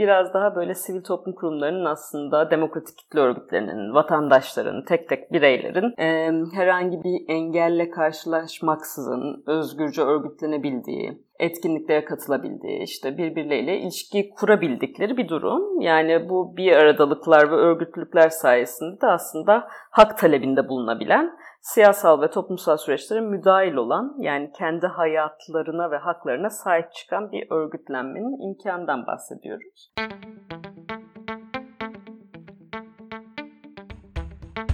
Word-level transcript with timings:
biraz 0.00 0.34
daha 0.34 0.54
böyle 0.54 0.74
sivil 0.74 1.02
toplum 1.02 1.34
kurumlarının 1.34 1.84
aslında 1.84 2.50
demokratik 2.50 2.98
kitle 2.98 3.20
örgütlerinin, 3.20 3.94
vatandaşların, 3.94 4.84
tek 4.84 5.08
tek 5.08 5.32
bireylerin 5.32 5.94
e, 5.98 6.30
herhangi 6.54 7.04
bir 7.04 7.34
engelle 7.34 7.90
karşılaşmaksızın 7.90 9.44
özgürce 9.46 10.02
örgütlenebildiği, 10.02 11.22
etkinliklere 11.38 12.04
katılabildiği, 12.04 12.82
işte 12.82 13.18
birbirleriyle 13.18 13.78
ilişki 13.78 14.30
kurabildikleri 14.30 15.16
bir 15.16 15.28
durum. 15.28 15.80
Yani 15.80 16.28
bu 16.28 16.56
bir 16.56 16.72
aradalıklar 16.72 17.50
ve 17.50 17.54
örgütlülükler 17.54 18.28
sayesinde 18.28 19.00
de 19.00 19.06
aslında 19.06 19.68
hak 19.90 20.18
talebinde 20.18 20.68
bulunabilen, 20.68 21.30
siyasal 21.60 22.22
ve 22.22 22.30
toplumsal 22.30 22.76
süreçlere 22.76 23.20
müdahil 23.20 23.74
olan, 23.74 24.16
yani 24.18 24.52
kendi 24.58 24.86
hayatlarına 24.86 25.90
ve 25.90 25.96
haklarına 25.96 26.50
sahip 26.50 26.92
çıkan 26.92 27.32
bir 27.32 27.50
örgütlenmenin 27.50 28.48
imkanından 28.48 29.06
bahsediyoruz. 29.06 29.92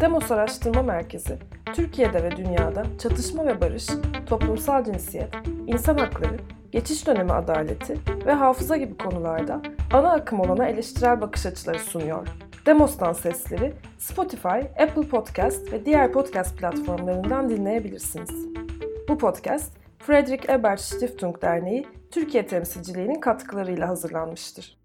Demos 0.01 0.31
Araştırma 0.31 0.83
Merkezi, 0.83 1.39
Türkiye'de 1.75 2.23
ve 2.23 2.37
dünyada 2.37 2.83
çatışma 2.99 3.47
ve 3.47 3.61
barış, 3.61 3.87
toplumsal 4.29 4.85
cinsiyet, 4.85 5.35
insan 5.67 5.99
hakları, 5.99 6.37
geçiş 6.73 7.07
dönemi 7.07 7.33
adaleti 7.33 7.95
ve 8.27 8.33
hafıza 8.33 8.77
gibi 8.77 8.97
konularda 8.99 9.63
ana 9.93 10.13
akım 10.13 10.41
olana 10.41 10.67
eleştirel 10.67 11.21
bakış 11.21 11.47
açıları 11.47 11.79
sunuyor. 11.79 12.29
Demos'tan 12.67 13.13
sesleri 13.13 13.75
Spotify, 13.99 14.83
Apple 14.83 15.09
Podcast 15.11 15.73
ve 15.73 15.85
diğer 15.85 16.13
podcast 16.13 16.59
platformlarından 16.59 17.49
dinleyebilirsiniz. 17.49 18.47
Bu 19.09 19.19
podcast, 19.19 19.73
Friedrich 19.99 20.51
Ebert 20.51 20.81
Stiftung 20.81 21.43
Derneği 21.43 21.87
Türkiye 22.11 22.47
temsilciliğinin 22.47 23.21
katkılarıyla 23.21 23.89
hazırlanmıştır. 23.89 24.79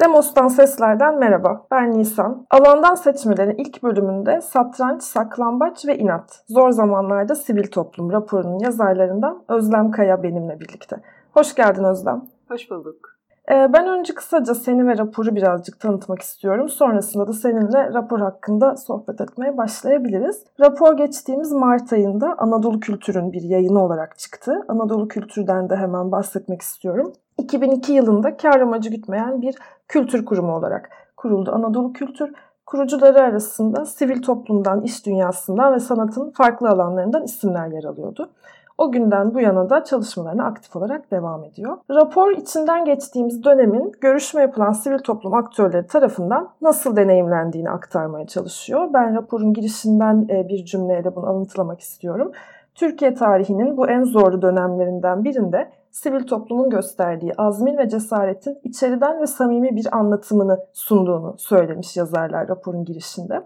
Demos'tan 0.00 0.48
seslerden 0.48 1.18
merhaba, 1.18 1.66
ben 1.70 1.98
Nisan. 1.98 2.46
Alandan 2.50 2.94
seçmelerin 2.94 3.56
ilk 3.56 3.82
bölümünde 3.82 4.40
satranç, 4.40 5.02
saklambaç 5.02 5.86
ve 5.86 5.98
inat, 5.98 6.44
zor 6.48 6.70
zamanlarda 6.70 7.34
sivil 7.34 7.66
toplum 7.70 8.12
raporunun 8.12 8.58
yazarlarından 8.58 9.44
Özlem 9.48 9.90
Kaya 9.90 10.22
benimle 10.22 10.60
birlikte. 10.60 10.96
Hoş 11.30 11.54
geldin 11.54 11.84
Özlem. 11.84 12.22
Hoş 12.48 12.70
bulduk. 12.70 13.17
Ee, 13.50 13.72
ben 13.72 13.88
önce 13.88 14.14
kısaca 14.14 14.54
seni 14.54 14.86
ve 14.86 14.98
raporu 14.98 15.36
birazcık 15.36 15.80
tanıtmak 15.80 16.22
istiyorum. 16.22 16.68
Sonrasında 16.68 17.28
da 17.28 17.32
seninle 17.32 17.92
rapor 17.94 18.20
hakkında 18.20 18.76
sohbet 18.76 19.20
etmeye 19.20 19.56
başlayabiliriz. 19.56 20.44
Rapor 20.60 20.96
geçtiğimiz 20.96 21.52
Mart 21.52 21.92
ayında 21.92 22.34
Anadolu 22.38 22.80
Kültür'ün 22.80 23.32
bir 23.32 23.42
yayını 23.42 23.84
olarak 23.84 24.18
çıktı. 24.18 24.64
Anadolu 24.68 25.08
Kültür'den 25.08 25.70
de 25.70 25.76
hemen 25.76 26.12
bahsetmek 26.12 26.62
istiyorum. 26.62 27.12
2002 27.38 27.92
yılında 27.92 28.36
kar 28.36 28.60
amacı 28.60 28.90
gütmeyen 28.90 29.42
bir 29.42 29.54
kültür 29.88 30.24
kurumu 30.24 30.56
olarak 30.56 30.90
kuruldu 31.16 31.52
Anadolu 31.54 31.92
Kültür. 31.92 32.32
Kurucuları 32.66 33.20
arasında 33.20 33.86
sivil 33.86 34.22
toplumdan, 34.22 34.82
iş 34.82 35.06
dünyasından 35.06 35.74
ve 35.74 35.80
sanatın 35.80 36.30
farklı 36.30 36.68
alanlarından 36.68 37.24
isimler 37.24 37.66
yer 37.68 37.84
alıyordu. 37.84 38.30
O 38.78 38.92
günden 38.92 39.34
bu 39.34 39.40
yana 39.40 39.70
da 39.70 39.84
çalışmalarına 39.84 40.44
aktif 40.44 40.76
olarak 40.76 41.10
devam 41.10 41.44
ediyor. 41.44 41.76
Rapor 41.90 42.30
içinden 42.30 42.84
geçtiğimiz 42.84 43.44
dönemin 43.44 43.92
görüşme 44.00 44.42
yapılan 44.42 44.72
sivil 44.72 44.98
toplum 44.98 45.34
aktörleri 45.34 45.86
tarafından 45.86 46.48
nasıl 46.60 46.96
deneyimlendiğini 46.96 47.70
aktarmaya 47.70 48.26
çalışıyor. 48.26 48.88
Ben 48.94 49.16
raporun 49.16 49.52
girişinden 49.52 50.26
e, 50.30 50.48
bir 50.48 50.64
cümleyle 50.64 51.16
bunu 51.16 51.26
alıntılamak 51.26 51.80
istiyorum. 51.80 52.32
Türkiye 52.74 53.14
tarihinin 53.14 53.76
bu 53.76 53.88
en 53.88 54.04
zorlu 54.04 54.42
dönemlerinden 54.42 55.24
birinde 55.24 55.70
sivil 55.90 56.26
toplumun 56.26 56.70
gösterdiği 56.70 57.32
azmin 57.38 57.78
ve 57.78 57.88
cesaretin 57.88 58.58
içeriden 58.64 59.20
ve 59.20 59.26
samimi 59.26 59.76
bir 59.76 59.96
anlatımını 59.96 60.58
sunduğunu 60.72 61.34
söylemiş 61.38 61.96
yazarlar 61.96 62.48
raporun 62.48 62.84
girişinde. 62.84 63.42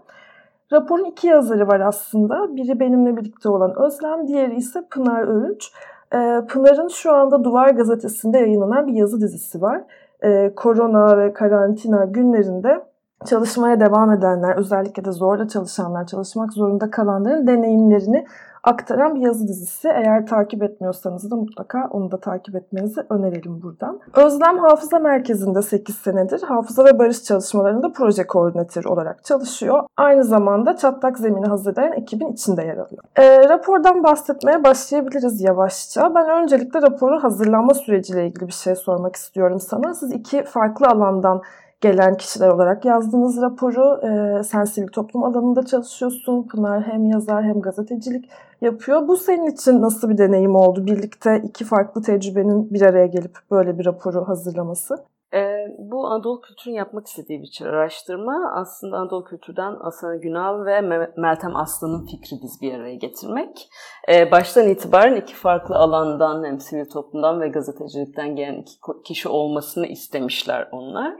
Raporun 0.73 1.05
iki 1.05 1.27
yazarı 1.27 1.67
var 1.67 1.79
aslında. 1.79 2.55
Biri 2.55 2.79
benimle 2.79 3.17
birlikte 3.17 3.49
olan 3.49 3.73
Özlem, 3.81 4.27
diğeri 4.27 4.55
ise 4.55 4.87
Pınar 4.91 5.27
Öğünç. 5.27 5.71
Ee, 6.13 6.41
Pınar'ın 6.49 6.87
şu 6.87 7.13
anda 7.13 7.43
Duvar 7.43 7.69
Gazetesi'nde 7.69 8.37
yayınlanan 8.37 8.87
bir 8.87 8.93
yazı 8.93 9.21
dizisi 9.21 9.61
var. 9.61 9.81
Ee, 10.23 10.53
korona 10.55 11.17
ve 11.17 11.33
karantina 11.33 12.05
günlerinde 12.05 12.83
çalışmaya 13.25 13.79
devam 13.79 14.11
edenler, 14.11 14.55
özellikle 14.55 15.05
de 15.05 15.11
zorla 15.11 15.47
çalışanlar, 15.47 16.07
çalışmak 16.07 16.53
zorunda 16.53 16.91
kalanların 16.91 17.47
deneyimlerini 17.47 18.25
aktaran 18.63 19.15
bir 19.15 19.19
yazı 19.21 19.47
dizisi. 19.47 19.87
Eğer 19.87 20.27
takip 20.27 20.63
etmiyorsanız 20.63 21.31
da 21.31 21.35
mutlaka 21.35 21.87
onu 21.91 22.11
da 22.11 22.19
takip 22.19 22.55
etmenizi 22.55 23.01
önerelim 23.09 23.61
buradan. 23.61 23.99
Özlem 24.13 24.59
Hafıza 24.59 24.99
Merkezi'nde 24.99 25.61
8 25.61 25.95
senedir 25.95 26.41
hafıza 26.41 26.85
ve 26.85 26.99
barış 26.99 27.23
çalışmalarında 27.23 27.91
proje 27.91 28.27
koordinatörü 28.27 28.87
olarak 28.87 29.23
çalışıyor. 29.23 29.83
Aynı 29.97 30.23
zamanda 30.23 30.75
çatlak 30.75 31.19
zemini 31.19 31.45
hazırlayan 31.45 31.93
ekibin 31.93 32.33
içinde 32.33 32.61
yer 32.61 32.77
alıyor. 32.77 33.03
E, 33.15 33.49
rapordan 33.49 34.03
bahsetmeye 34.03 34.63
başlayabiliriz 34.63 35.41
yavaşça. 35.41 36.15
Ben 36.15 36.29
öncelikle 36.29 36.81
raporun 36.81 37.19
hazırlanma 37.19 37.73
süreciyle 37.73 38.27
ilgili 38.27 38.47
bir 38.47 38.53
şey 38.53 38.75
sormak 38.75 39.15
istiyorum 39.15 39.59
sana. 39.59 39.93
Siz 39.93 40.11
iki 40.11 40.43
farklı 40.43 40.87
alandan 40.87 41.41
gelen 41.83 42.17
kişiler 42.17 42.49
olarak 42.49 42.85
yazdığınız 42.85 43.41
raporu 43.41 44.01
e, 44.07 44.43
sen 44.43 44.63
sivil 44.63 44.87
toplum 44.87 45.23
alanında 45.23 45.63
çalışıyorsun. 45.63 46.47
Pınar 46.47 46.81
hem 46.81 47.05
yazar 47.05 47.43
hem 47.43 47.61
gazetecilik 47.61 48.29
yapıyor. 48.63 49.07
Bu 49.07 49.17
senin 49.17 49.47
için 49.51 49.81
nasıl 49.81 50.09
bir 50.09 50.17
deneyim 50.17 50.55
oldu? 50.55 50.85
Birlikte 50.85 51.41
iki 51.45 51.65
farklı 51.65 52.01
tecrübenin 52.01 52.73
bir 52.73 52.81
araya 52.81 53.05
gelip 53.05 53.37
böyle 53.51 53.79
bir 53.79 53.85
raporu 53.85 54.27
hazırlaması. 54.27 55.05
E, 55.33 55.67
bu 55.77 56.07
Anadolu 56.07 56.41
kültürün 56.41 56.75
yapmak 56.75 57.07
istediği 57.07 57.41
bir 57.41 57.65
araştırma 57.65 58.53
aslında 58.55 58.97
Anadolu 58.97 59.23
kültürden 59.23 59.75
Aslan 59.81 60.21
Günal 60.21 60.65
ve 60.65 60.81
Meltem 61.17 61.55
Aslan'ın 61.55 62.05
fikri 62.05 62.37
biz 62.43 62.61
bir 62.61 62.73
araya 62.73 62.95
getirmek. 62.95 63.69
E, 64.09 64.31
baştan 64.31 64.69
itibaren 64.69 65.15
iki 65.15 65.35
farklı 65.35 65.75
alandan 65.75 66.45
hem 66.45 66.59
sivil 66.59 66.89
toplumdan 66.89 67.41
ve 67.41 67.47
gazetecilikten 67.47 68.35
gelen 68.35 68.61
iki 68.61 68.73
kişi 69.05 69.29
olmasını 69.29 69.87
istemişler 69.87 70.69
onlar. 70.71 71.13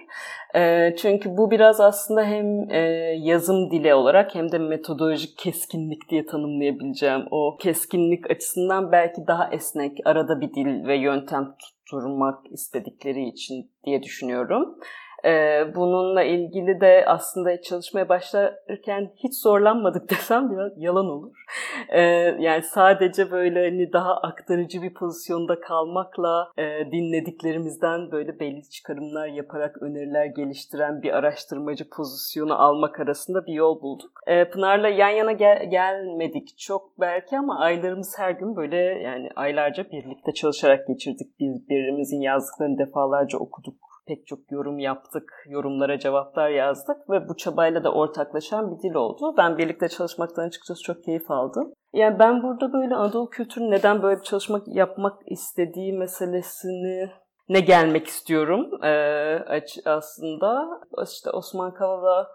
E, 0.56 0.96
çünkü 0.96 1.38
bu 1.38 1.52
biraz 1.52 1.80
aslında 1.80 2.24
hem 2.24 2.70
e, 2.70 2.80
yazım 3.18 3.72
dili 3.72 3.94
olarak 3.94 4.36
hem 4.36 4.52
de 4.52 4.58
metodolojik 4.58 5.38
keskinlik 5.38 6.10
diye 6.10 6.26
tanımlayabileceğim 6.26 7.26
o 7.32 7.58
keskinlik 7.58 8.32
açısından 8.32 8.92
belki 8.92 9.28
daha 9.28 9.50
esnek, 9.50 9.98
arada 10.06 10.42
bir 10.42 10.54
dil 10.54 10.88
ve 10.88 10.98
yöntem 10.98 11.56
tutturmak 11.94 12.52
istedikleri 12.52 13.28
için 13.28 13.72
diye 13.86 14.04
düşünüyorum. 14.04 14.78
Ee, 15.26 15.76
bununla 15.76 16.24
ilgili 16.24 16.82
de 16.82 17.04
aslında 17.08 17.62
çalışmaya 17.62 18.10
başlarken 18.10 19.12
hiç 19.16 19.42
zorlanmadık 19.42 20.10
desem 20.10 20.52
biraz 20.52 20.72
yalan 20.78 21.06
olur. 21.06 21.46
Ee, 21.90 22.02
yani 22.40 22.64
sadece 22.64 23.32
böyle 23.32 23.70
hani 23.70 23.94
daha 23.94 24.18
aktarıcı 24.18 24.82
bir 24.82 24.94
pozisyonda 24.94 25.60
kalmakla 25.60 26.52
e, 26.58 26.92
dinlediklerimizden 26.92 28.12
böyle 28.12 28.40
belli 28.40 28.70
çıkarımlar 28.70 29.28
yaparak 29.28 29.82
öneriler 29.82 30.26
geliştiren 30.26 31.02
bir 31.02 31.14
araştırmacı 31.18 31.90
pozisyonu 31.90 32.62
almak 32.62 33.00
arasında 33.00 33.46
bir 33.46 33.54
yol 33.54 33.82
bulduk. 33.82 34.12
Ee, 34.28 34.50
Pınar'la 34.50 34.88
yan 34.88 35.10
yana 35.10 35.32
gel- 35.32 35.70
gelmedik 35.70 36.58
çok 36.58 37.00
belki 37.00 37.38
ama 37.38 37.60
aylarımız 37.60 38.16
her 38.18 38.32
gün 38.32 38.56
böyle 38.56 38.78
yani 38.78 39.30
aylarca 39.36 39.84
birlikte 39.92 40.34
çalışarak 40.34 40.88
geçirdik. 40.88 41.40
Birbirimizin 41.40 42.22
yazdıklarını 42.22 42.78
defalarca 42.78 43.38
okuduk 43.38 43.93
pek 44.08 44.28
çok 44.28 44.40
yorum 44.52 44.80
yaptık, 44.80 45.32
yorumlara 45.50 46.00
cevaplar 46.00 46.50
yazdık 46.50 47.10
ve 47.10 47.30
bu 47.30 47.38
çabayla 47.38 47.84
da 47.84 47.94
ortaklaşan 47.94 48.72
bir 48.72 48.84
dil 48.84 48.94
oldu. 48.94 49.34
Ben 49.38 49.58
birlikte 49.58 49.90
çalışmaktan 49.90 50.48
açıkçası 50.48 50.84
çok 50.84 51.04
keyif 51.04 51.32
aldım. 51.32 51.74
Yani 51.94 52.20
ben 52.20 52.44
burada 52.44 52.74
böyle 52.74 52.96
Anadolu 52.96 53.30
kültürü 53.30 53.72
neden 53.72 54.04
böyle 54.04 54.20
bir 54.20 54.26
çalışma 54.26 54.62
yapmak 54.66 55.20
istediği 55.26 55.94
meselesini 55.94 57.10
ne 57.50 57.60
gelmek 57.60 58.08
istiyorum 58.08 58.84
ee, 58.84 59.62
aslında. 59.86 60.82
İşte 61.04 61.30
Osman 61.30 61.74
Kavala 61.74 62.28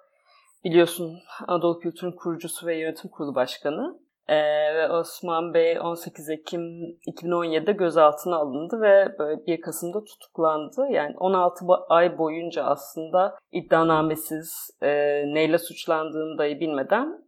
biliyorsun 0.64 1.18
Anadolu 1.46 1.80
Kültür'ün 1.80 2.12
kurucusu 2.12 2.66
ve 2.66 2.76
yönetim 2.76 3.10
kurulu 3.10 3.34
başkanı. 3.34 3.98
Ee, 4.28 4.74
ve 4.74 4.90
Osman 4.90 5.54
Bey 5.54 5.78
18 5.80 6.30
Ekim 6.30 6.60
2017'de 7.06 7.72
gözaltına 7.72 8.36
alındı 8.36 8.80
ve 8.80 9.18
böyle 9.18 9.46
1 9.46 9.60
Kasım'da 9.60 10.04
tutuklandı. 10.04 10.86
Yani 10.90 11.14
16 11.16 11.64
ay 11.88 12.18
boyunca 12.18 12.64
aslında 12.64 13.38
iddianamesiz 13.52 14.70
e, 14.82 14.88
neyle 15.34 15.58
suçlandığını 15.58 16.38
dahi 16.38 16.60
bilmeden 16.60 17.27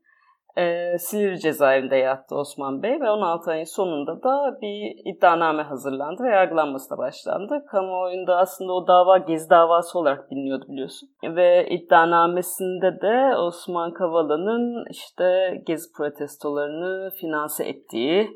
e, 0.61 0.99
Silivri 0.99 1.41
cezaevinde 1.41 1.97
yattı 1.97 2.37
Osman 2.37 2.83
Bey 2.83 3.01
ve 3.01 3.11
16 3.11 3.51
ayın 3.51 3.65
sonunda 3.65 4.23
da 4.23 4.59
bir 4.63 5.13
iddianame 5.15 5.63
hazırlandı 5.63 6.23
ve 6.23 6.29
yargılanması 6.29 6.91
da 6.91 6.99
başlandı. 6.99 7.65
Kamuoyunda 7.71 8.37
aslında 8.37 8.73
o 8.73 8.87
dava 8.87 9.19
gezi 9.19 9.51
davası 9.51 9.99
olarak 9.99 10.31
biliniyordu 10.31 10.65
biliyorsun. 10.69 11.09
Ve 11.25 11.69
iddianamesinde 11.71 13.01
de 13.01 13.37
Osman 13.37 13.93
Kavala'nın 13.93 14.85
işte 14.91 15.55
gezi 15.67 15.93
protestolarını 15.93 17.11
finanse 17.11 17.65
ettiği, 17.65 18.31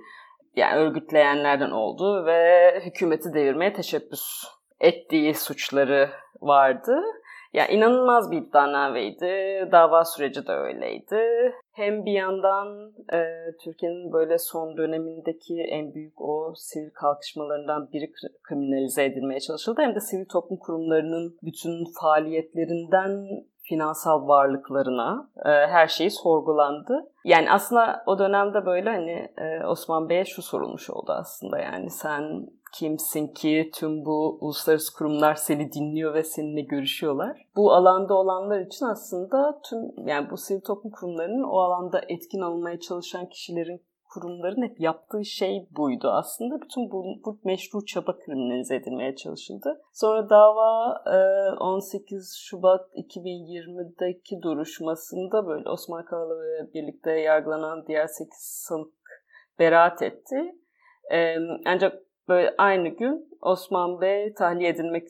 yani 0.57 0.81
örgütleyenlerden 0.81 1.71
olduğu 1.71 2.27
ve 2.27 2.73
hükümeti 2.87 3.35
devirmeye 3.35 3.73
teşebbüs 3.73 4.45
ettiği 4.81 5.35
suçları 5.35 6.09
vardı. 6.41 7.01
Yani 7.55 7.73
inanılmaz 7.73 8.31
bir 8.31 8.43
iddianameydi. 8.43 9.29
Dava 9.73 10.05
süreci 10.05 10.47
de 10.47 10.53
öyleydi. 10.53 11.53
Hem 11.73 12.05
bir 12.05 12.13
yandan 12.13 12.93
e, 13.13 13.21
Türkiye'nin 13.65 14.13
böyle 14.13 14.39
son 14.39 14.77
dönemindeki 14.77 15.55
en 15.71 15.95
büyük 15.95 16.21
o 16.21 16.53
sivil 16.57 16.91
kalkışmalarından 16.91 17.93
biri 17.93 18.13
kriminalize 18.43 19.05
edilmeye 19.05 19.41
çalışıldı. 19.41 19.83
Hem 19.83 19.95
de 19.95 20.01
sivil 20.01 20.27
toplum 20.33 20.59
kurumlarının 20.59 21.37
bütün 21.43 21.85
faaliyetlerinden 22.01 23.27
finansal 23.63 24.29
varlıklarına 24.29 25.31
e, 25.45 25.51
her 25.51 25.87
şeyi 25.87 26.11
sorgulandı. 26.11 27.11
Yani 27.25 27.51
aslında 27.51 28.03
o 28.07 28.19
dönemde 28.19 28.67
böyle 28.67 28.91
hani 28.91 29.29
e, 29.39 29.67
Osman 29.67 30.09
Bey'e 30.09 30.25
şu 30.25 30.43
sorulmuş 30.43 30.91
oldu 30.91 31.13
aslında 31.13 31.59
yani 31.59 31.91
sen 31.91 32.47
kimsin 32.75 33.27
ki 33.27 33.71
tüm 33.75 34.05
bu 34.05 34.39
uluslararası 34.41 34.97
kurumlar 34.99 35.35
seni 35.35 35.73
dinliyor 35.73 36.15
ve 36.15 36.25
seninle 36.25 36.61
görüşüyorlar. 36.61 37.47
Bu 37.57 37.73
alanda 37.73 38.15
olanlar 38.15 38.61
için 38.61 38.87
aslında 38.87 39.61
tüm 39.69 40.09
yani 40.09 40.31
bu 40.31 40.37
sivil 40.37 40.61
toplum 40.61 40.93
kurumlarının 40.93 41.43
o 41.43 41.59
alanda 41.59 42.01
etkin 42.09 42.41
olmaya 42.41 42.81
çalışan 42.81 43.29
kişilerin 43.29 43.83
kurumların 44.15 44.63
hep 44.63 44.81
yaptığı 44.81 45.25
şey 45.25 45.69
buydu 45.77 46.09
aslında. 46.09 46.61
Bütün 46.61 46.91
bu, 46.91 47.05
bu 47.25 47.39
meşru 47.45 47.85
çaba 47.85 48.19
kriminalize 48.19 48.77
edilmeye 48.77 49.17
çalışıldı. 49.17 49.83
Sonra 49.93 50.31
dava 50.31 51.03
18 51.61 52.37
Şubat 52.41 52.95
2020'deki 52.95 54.43
duruşmasında 54.43 55.47
böyle 55.47 55.69
Osman 55.69 56.05
Kavala 56.05 56.41
ve 56.41 56.73
birlikte 56.75 57.11
yargılanan 57.11 57.87
diğer 57.87 58.07
8 58.07 58.33
sanık 58.39 58.95
beraat 59.59 60.03
etti. 60.03 60.55
Ancak 61.67 62.05
böyle 62.29 62.55
aynı 62.59 62.89
gün 62.89 63.29
Osman 63.41 64.01
Bey 64.01 64.35
tahliye 64.35 64.71
edilmek 64.71 65.09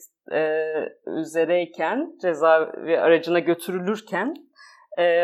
üzereyken 1.07 2.17
cezaevi 2.21 2.99
aracına 2.99 3.39
götürülürken 3.39 4.35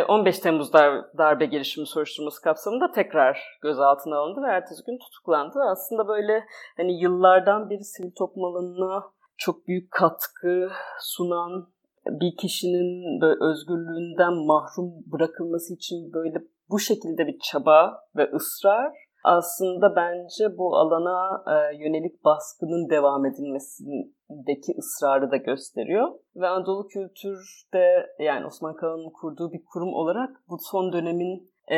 15 0.08 0.38
ee, 0.38 0.42
Temmuz 0.42 0.74
dar, 0.74 1.18
darbe 1.18 1.46
girişimi 1.46 1.88
soruşturması 1.88 2.42
kapsamında 2.42 2.92
tekrar 2.92 3.60
gözaltına 3.62 4.18
alındı 4.18 4.42
ve 4.42 4.52
ertesi 4.52 4.84
gün 4.86 4.98
tutuklandı. 4.98 5.60
Aslında 5.72 6.08
böyle 6.08 6.44
hani 6.78 7.02
yıllardan 7.02 7.70
beri 7.70 7.84
sivil 7.84 8.12
toplum 8.18 8.44
alanına 8.44 9.04
çok 9.38 9.68
büyük 9.68 9.92
katkı 9.92 10.70
sunan 11.00 11.68
bir 12.06 12.38
kişinin 12.38 13.22
böyle 13.22 13.44
özgürlüğünden 13.44 14.34
mahrum 14.34 14.92
bırakılması 15.06 15.74
için 15.74 16.14
böyle 16.14 16.38
bu 16.70 16.80
şekilde 16.80 17.28
bir 17.28 17.40
çaba 17.52 18.08
ve 18.16 18.32
ısrar 18.32 18.94
aslında 19.23 19.95
bence 19.95 20.57
bu 20.57 20.75
alana 20.75 21.44
e, 21.47 21.77
yönelik 21.77 22.25
baskının 22.25 22.89
devam 22.89 23.25
edilmesindeki 23.25 24.73
ısrarı 24.79 25.31
da 25.31 25.38
gösteriyor. 25.38 26.07
Ve 26.35 26.47
Anadolu 26.47 26.88
Kültür'de 26.88 28.07
yani 28.19 28.45
Osman 28.45 28.75
Kavala'nın 28.75 29.09
kurduğu 29.21 29.53
bir 29.53 29.62
kurum 29.65 29.94
olarak 29.94 30.29
bu 30.50 30.57
son 30.71 30.94
dönemin 30.94 31.51
e, 31.68 31.77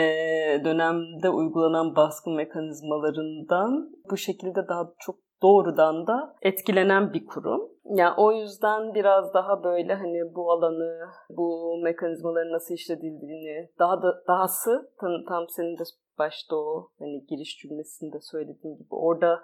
dönemde 0.64 1.30
uygulanan 1.30 1.96
baskı 1.96 2.30
mekanizmalarından 2.30 3.92
bu 4.12 4.18
şekilde 4.18 4.68
daha 4.68 4.84
çok 5.00 5.16
doğrudan 5.44 6.08
da 6.08 6.36
etkilenen 6.42 7.14
bir 7.14 7.26
kurum. 7.26 7.70
Yani 7.86 8.14
o 8.18 8.32
yüzden 8.32 8.94
biraz 8.94 9.34
daha 9.34 9.64
böyle 9.64 9.94
hani 9.94 10.36
bu 10.36 10.52
alanı, 10.52 11.08
bu 11.30 11.78
mekanizmaların 11.84 12.54
nasıl 12.54 12.74
işledildiğini, 12.74 13.70
daha 13.80 14.02
da 14.02 14.24
dahası 14.28 14.92
tam, 15.00 15.12
tam 15.28 15.46
senin 15.50 15.78
de 15.78 15.84
başta 16.20 16.56
o 16.56 16.90
hani 17.00 17.26
giriş 17.26 17.58
cümlesinde 17.58 18.18
söylediğim 18.22 18.78
gibi 18.78 18.88
orada 18.96 19.42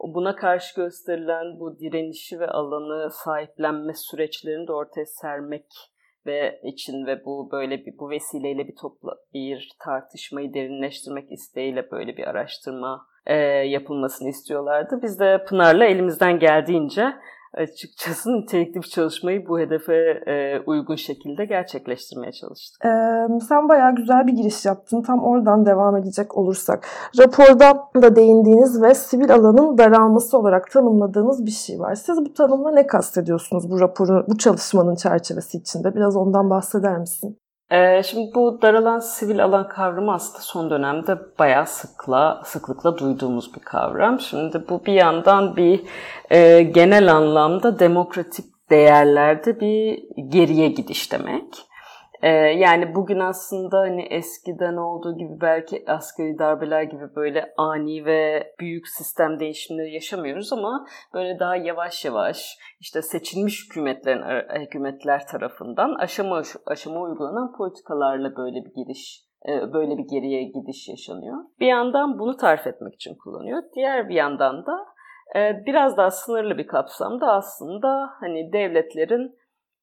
buna 0.00 0.36
karşı 0.36 0.80
gösterilen 0.80 1.60
bu 1.60 1.78
direnişi 1.78 2.40
ve 2.40 2.46
alanı 2.46 3.10
sahiplenme 3.10 3.94
süreçlerini 3.94 4.68
de 4.68 4.72
ortaya 4.72 5.06
sermek 5.06 5.66
ve 6.26 6.60
için 6.62 7.06
ve 7.06 7.24
bu 7.24 7.48
böyle 7.52 7.86
bir 7.86 7.98
bu 7.98 8.10
vesileyle 8.10 8.68
bir 8.68 8.74
topla 8.80 9.16
bir 9.34 9.68
tartışmayı 9.84 10.54
derinleştirmek 10.54 11.32
isteğiyle 11.32 11.90
böyle 11.90 12.16
bir 12.16 12.26
araştırma 12.26 13.06
e, 13.26 13.34
yapılmasını 13.68 14.28
istiyorlardı. 14.28 15.00
Biz 15.02 15.20
de 15.20 15.44
Pınar'la 15.48 15.84
elimizden 15.84 16.38
geldiğince 16.38 17.12
açıkçası 17.56 18.30
nitelikli 18.30 18.82
bir 18.82 18.86
çalışmayı 18.86 19.46
bu 19.48 19.60
hedefe 19.60 19.94
e, 20.26 20.60
uygun 20.66 20.96
şekilde 20.96 21.44
gerçekleştirmeye 21.44 22.32
çalıştık. 22.32 22.84
Ee, 22.84 22.88
sen 23.48 23.68
bayağı 23.68 23.94
güzel 23.94 24.26
bir 24.26 24.32
giriş 24.32 24.64
yaptın. 24.64 25.02
Tam 25.02 25.24
oradan 25.24 25.66
devam 25.66 25.96
edecek 25.96 26.36
olursak. 26.36 26.86
Raporda 27.18 27.88
da 28.02 28.16
değindiğiniz 28.16 28.82
ve 28.82 28.94
sivil 28.94 29.34
alanın 29.34 29.78
daralması 29.78 30.38
olarak 30.38 30.70
tanımladığınız 30.70 31.46
bir 31.46 31.50
şey 31.50 31.78
var. 31.78 31.94
Siz 31.94 32.18
bu 32.18 32.32
tanımla 32.32 32.70
ne 32.70 32.86
kastediyorsunuz 32.86 33.70
bu 33.70 33.80
raporun, 33.80 34.24
bu 34.28 34.38
çalışmanın 34.38 34.94
çerçevesi 34.94 35.58
içinde? 35.58 35.94
Biraz 35.94 36.16
ondan 36.16 36.50
bahseder 36.50 36.98
misin? 36.98 37.38
Ee, 37.70 38.02
şimdi 38.02 38.34
bu 38.34 38.62
daralan 38.62 38.98
sivil 38.98 39.44
alan 39.44 39.68
kavramı 39.68 40.12
aslında 40.12 40.38
son 40.38 40.70
dönemde 40.70 41.18
bayağı 41.38 41.66
sıkla, 41.66 42.42
sıklıkla 42.44 42.98
duyduğumuz 42.98 43.54
bir 43.54 43.60
kavram. 43.60 44.20
Şimdi 44.20 44.68
bu 44.68 44.86
bir 44.86 44.92
yandan 44.92 45.56
bir 45.56 45.80
e, 46.30 46.62
genel 46.62 47.12
anlamda 47.12 47.78
demokratik 47.78 48.44
değerlerde 48.70 49.60
bir 49.60 50.02
geriye 50.28 50.68
gidiş 50.68 51.12
demek. 51.12 51.44
Ee, 52.22 52.28
yani 52.36 52.94
bugün 52.94 53.20
aslında 53.20 53.78
hani 53.78 54.02
eskiden 54.02 54.76
olduğu 54.76 55.16
gibi 55.16 55.40
belki 55.40 55.84
asgari 55.86 56.38
darbeler 56.38 56.82
gibi 56.82 57.14
böyle 57.16 57.54
ani 57.56 58.04
ve 58.04 58.52
büyük 58.60 58.88
sistem 58.88 59.40
değişimleri 59.40 59.94
yaşamıyoruz 59.94 60.52
ama 60.52 60.86
böyle 61.14 61.38
daha 61.38 61.56
yavaş 61.56 62.04
yavaş 62.04 62.58
işte 62.80 63.02
seçilmiş 63.02 63.64
hükümetlerin 63.64 64.22
hükümetler 64.60 65.26
tarafından 65.26 65.94
aşama 65.94 66.42
aşama 66.66 67.00
uygulanan 67.00 67.52
politikalarla 67.56 68.36
böyle 68.36 68.64
bir 68.64 68.74
giriş 68.74 69.26
e, 69.48 69.72
böyle 69.72 69.98
bir 69.98 70.08
geriye 70.10 70.44
gidiş 70.44 70.88
yaşanıyor. 70.88 71.36
Bir 71.60 71.66
yandan 71.66 72.18
bunu 72.18 72.36
tarif 72.36 72.66
etmek 72.66 72.94
için 72.94 73.14
kullanıyor. 73.14 73.62
Diğer 73.74 74.08
bir 74.08 74.14
yandan 74.14 74.66
da 74.66 74.86
e, 75.36 75.62
biraz 75.66 75.96
daha 75.96 76.10
sınırlı 76.10 76.58
bir 76.58 76.66
kapsamda 76.66 77.32
aslında 77.32 78.10
hani 78.20 78.52
devletlerin 78.52 79.36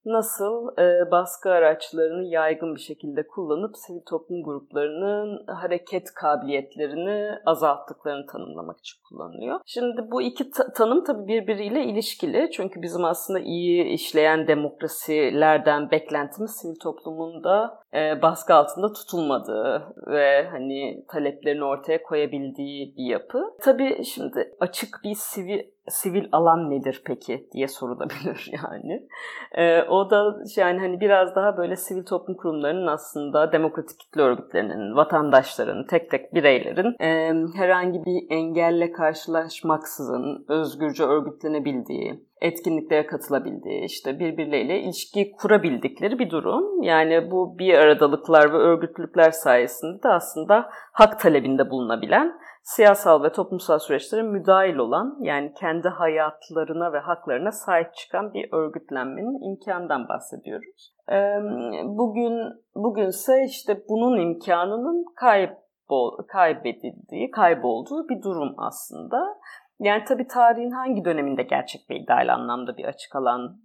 nasıl 0.05 0.77
e, 0.77 1.11
baskı 1.11 1.49
araçlarını 1.49 2.23
yaygın 2.23 2.75
bir 2.75 2.79
şekilde 2.79 3.27
kullanıp 3.27 3.77
sivil 3.77 4.01
toplum 4.09 4.43
gruplarının 4.43 5.47
hareket 5.47 6.13
kabiliyetlerini 6.13 7.39
azalttıklarını 7.45 8.25
tanımlamak 8.25 8.79
için 8.79 8.97
kullanılıyor. 9.09 9.59
Şimdi 9.65 10.11
bu 10.11 10.21
iki 10.21 10.51
ta- 10.51 10.73
tanım 10.73 11.03
tabii 11.03 11.27
birbiriyle 11.27 11.83
ilişkili. 11.83 12.49
Çünkü 12.51 12.81
bizim 12.81 13.05
aslında 13.05 13.39
iyi 13.39 13.83
işleyen 13.83 14.47
demokrasilerden 14.47 15.91
beklentimiz 15.91 16.51
sivil 16.51 16.79
toplumun 16.83 17.43
da 17.43 17.83
e, 17.93 18.21
baskı 18.21 18.53
altında 18.53 18.93
tutulmadığı 18.93 19.93
ve 20.07 20.47
hani 20.51 21.05
taleplerini 21.07 21.63
ortaya 21.63 22.03
koyabildiği 22.03 22.95
bir 22.97 23.05
yapı. 23.05 23.53
Tabii 23.61 24.03
şimdi 24.05 24.55
açık 24.59 24.99
bir 25.03 25.15
sivil 25.15 25.59
sivil 25.87 26.29
alan 26.31 26.69
nedir 26.69 27.01
peki 27.05 27.47
diye 27.53 27.67
sorulabilir 27.67 28.51
yani. 28.63 29.07
E, 29.51 29.83
o 29.83 30.09
da 30.09 30.35
yani 30.57 30.79
hani 30.79 30.99
biraz 30.99 31.35
daha 31.35 31.57
böyle 31.57 31.75
sivil 31.75 32.05
toplum 32.05 32.37
kurumlarının 32.37 32.87
aslında 32.87 33.51
demokratik 33.51 33.99
kitle 33.99 34.21
örgütlerinin, 34.21 34.95
vatandaşların, 34.95 35.85
tek 35.87 36.11
tek 36.11 36.33
bireylerin 36.33 36.95
e, 36.99 37.33
herhangi 37.57 38.05
bir 38.05 38.35
engelle 38.35 38.91
karşılaşmaksızın 38.91 40.45
özgürce 40.49 41.03
örgütlenebildiği, 41.03 42.23
etkinliklere 42.41 43.05
katılabildiği, 43.05 43.85
işte 43.85 44.19
birbirleriyle 44.19 44.79
ilişki 44.79 45.31
kurabildikleri 45.31 46.19
bir 46.19 46.29
durum. 46.29 46.83
Yani 46.83 47.31
bu 47.31 47.57
bir 47.59 47.73
aradalıklar 47.73 48.53
ve 48.53 48.57
örgütlülükler 48.57 49.31
sayesinde 49.31 50.03
de 50.03 50.09
aslında 50.09 50.69
hak 50.93 51.19
talebinde 51.19 51.69
bulunabilen, 51.69 52.33
siyasal 52.63 53.23
ve 53.23 53.31
toplumsal 53.31 53.79
süreçlere 53.79 54.21
müdahil 54.21 54.75
olan, 54.75 55.17
yani 55.19 55.53
kendi 55.53 55.87
hayatlarına 55.87 56.93
ve 56.93 56.99
haklarına 56.99 57.51
sahip 57.51 57.93
çıkan 57.93 58.33
bir 58.33 58.53
örgütlenmenin 58.53 59.51
imkanından 59.51 60.09
bahsediyoruz. 60.09 60.93
Bugün 61.83 62.63
bugünse 62.75 63.45
işte 63.45 63.83
bunun 63.89 64.19
imkanının 64.19 65.05
kaybol, 65.15 66.17
kaybedildiği, 66.27 67.31
kaybolduğu 67.31 68.09
bir 68.09 68.21
durum 68.21 68.55
aslında. 68.57 69.39
Yani 69.79 70.03
tabii 70.03 70.27
tarihin 70.27 70.71
hangi 70.71 71.05
döneminde 71.05 71.43
gerçek 71.43 71.89
ve 71.89 71.95
ideal 71.95 72.33
anlamda 72.33 72.77
bir 72.77 72.85
açık 72.85 73.15
alan 73.15 73.61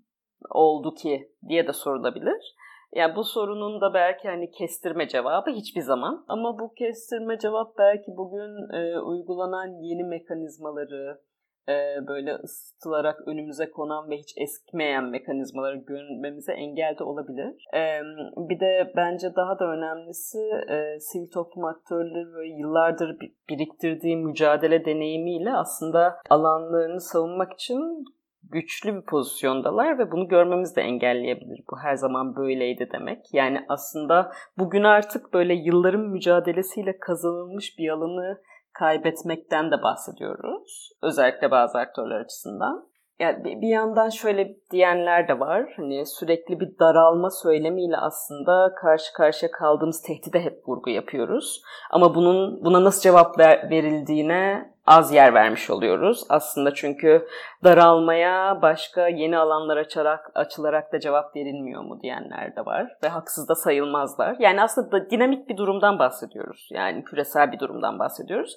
oldu 0.50 0.94
ki 0.94 1.32
diye 1.48 1.66
de 1.66 1.72
sorulabilir. 1.72 2.54
Yani 2.94 3.16
bu 3.16 3.24
sorunun 3.24 3.80
da 3.80 3.94
belki 3.94 4.28
hani 4.28 4.50
kestirme 4.50 5.08
cevabı 5.08 5.50
hiçbir 5.50 5.80
zaman. 5.80 6.24
Ama 6.28 6.58
bu 6.58 6.74
kestirme 6.74 7.38
cevap 7.38 7.78
belki 7.78 8.16
bugün 8.16 8.72
e, 8.72 9.00
uygulanan 9.00 9.82
yeni 9.82 10.04
mekanizmaları, 10.04 11.20
e, 11.68 12.06
böyle 12.08 12.34
ısıtılarak 12.34 13.28
önümüze 13.28 13.70
konan 13.70 14.10
ve 14.10 14.16
hiç 14.16 14.34
eskimeyen 14.36 15.04
mekanizmaları 15.04 15.76
görmemize 15.76 16.52
engel 16.52 16.98
de 16.98 17.04
olabilir. 17.04 17.66
E, 17.74 18.00
bir 18.36 18.60
de 18.60 18.92
bence 18.96 19.34
daha 19.36 19.58
da 19.58 19.64
önemlisi 19.64 20.38
e, 20.68 21.00
sivil 21.00 21.30
toplum 21.30 21.64
aktörleri 21.64 22.34
ve 22.34 22.48
yıllardır 22.48 23.16
biriktirdiği 23.48 24.16
mücadele 24.16 24.84
deneyimiyle 24.84 25.52
aslında 25.52 26.16
alanlarını 26.30 27.00
savunmak 27.00 27.52
için 27.52 28.04
güçlü 28.42 28.94
bir 28.94 29.06
pozisyondalar 29.06 29.98
ve 29.98 30.12
bunu 30.12 30.28
görmemiz 30.28 30.76
de 30.76 30.82
engelleyebilir. 30.82 31.64
Bu 31.70 31.78
her 31.82 31.94
zaman 31.94 32.36
böyleydi 32.36 32.88
demek. 32.92 33.34
Yani 33.34 33.64
aslında 33.68 34.32
bugün 34.58 34.84
artık 34.84 35.32
böyle 35.32 35.54
yılların 35.54 36.00
mücadelesiyle 36.00 36.98
kazanılmış 36.98 37.78
bir 37.78 37.88
alanı 37.88 38.40
kaybetmekten 38.72 39.70
de 39.70 39.82
bahsediyoruz. 39.82 40.92
Özellikle 41.02 41.50
bazı 41.50 41.78
aktörler 41.78 42.20
açısından. 42.20 42.88
Yani 43.20 43.44
bir 43.44 43.68
yandan 43.68 44.08
şöyle 44.08 44.56
diyenler 44.70 45.28
de 45.28 45.40
var. 45.40 45.72
Hani 45.76 46.06
sürekli 46.06 46.60
bir 46.60 46.78
daralma 46.78 47.30
söylemiyle 47.30 47.96
aslında 47.96 48.74
karşı 48.74 49.12
karşıya 49.12 49.50
kaldığımız 49.50 50.02
tehdide 50.02 50.40
hep 50.40 50.68
vurgu 50.68 50.90
yapıyoruz. 50.90 51.62
Ama 51.90 52.14
bunun 52.14 52.64
buna 52.64 52.84
nasıl 52.84 53.02
cevap 53.02 53.38
ver, 53.38 53.70
verildiğine 53.70 54.74
az 54.88 55.12
yer 55.12 55.34
vermiş 55.34 55.70
oluyoruz. 55.70 56.24
Aslında 56.28 56.74
çünkü 56.74 57.26
daralmaya 57.64 58.62
başka 58.62 59.08
yeni 59.08 59.38
alanlar 59.38 59.76
açarak 59.76 60.30
açılarak 60.34 60.92
da 60.92 61.00
cevap 61.00 61.36
verilmiyor 61.36 61.82
mu 61.82 62.00
diyenler 62.02 62.56
de 62.56 62.66
var 62.66 62.96
ve 63.02 63.08
haksız 63.08 63.48
da 63.48 63.54
sayılmazlar. 63.54 64.36
Yani 64.38 64.62
aslında 64.62 65.10
dinamik 65.10 65.48
bir 65.48 65.56
durumdan 65.56 65.98
bahsediyoruz. 65.98 66.68
Yani 66.72 67.04
küresel 67.04 67.52
bir 67.52 67.58
durumdan 67.58 67.98
bahsediyoruz. 67.98 68.56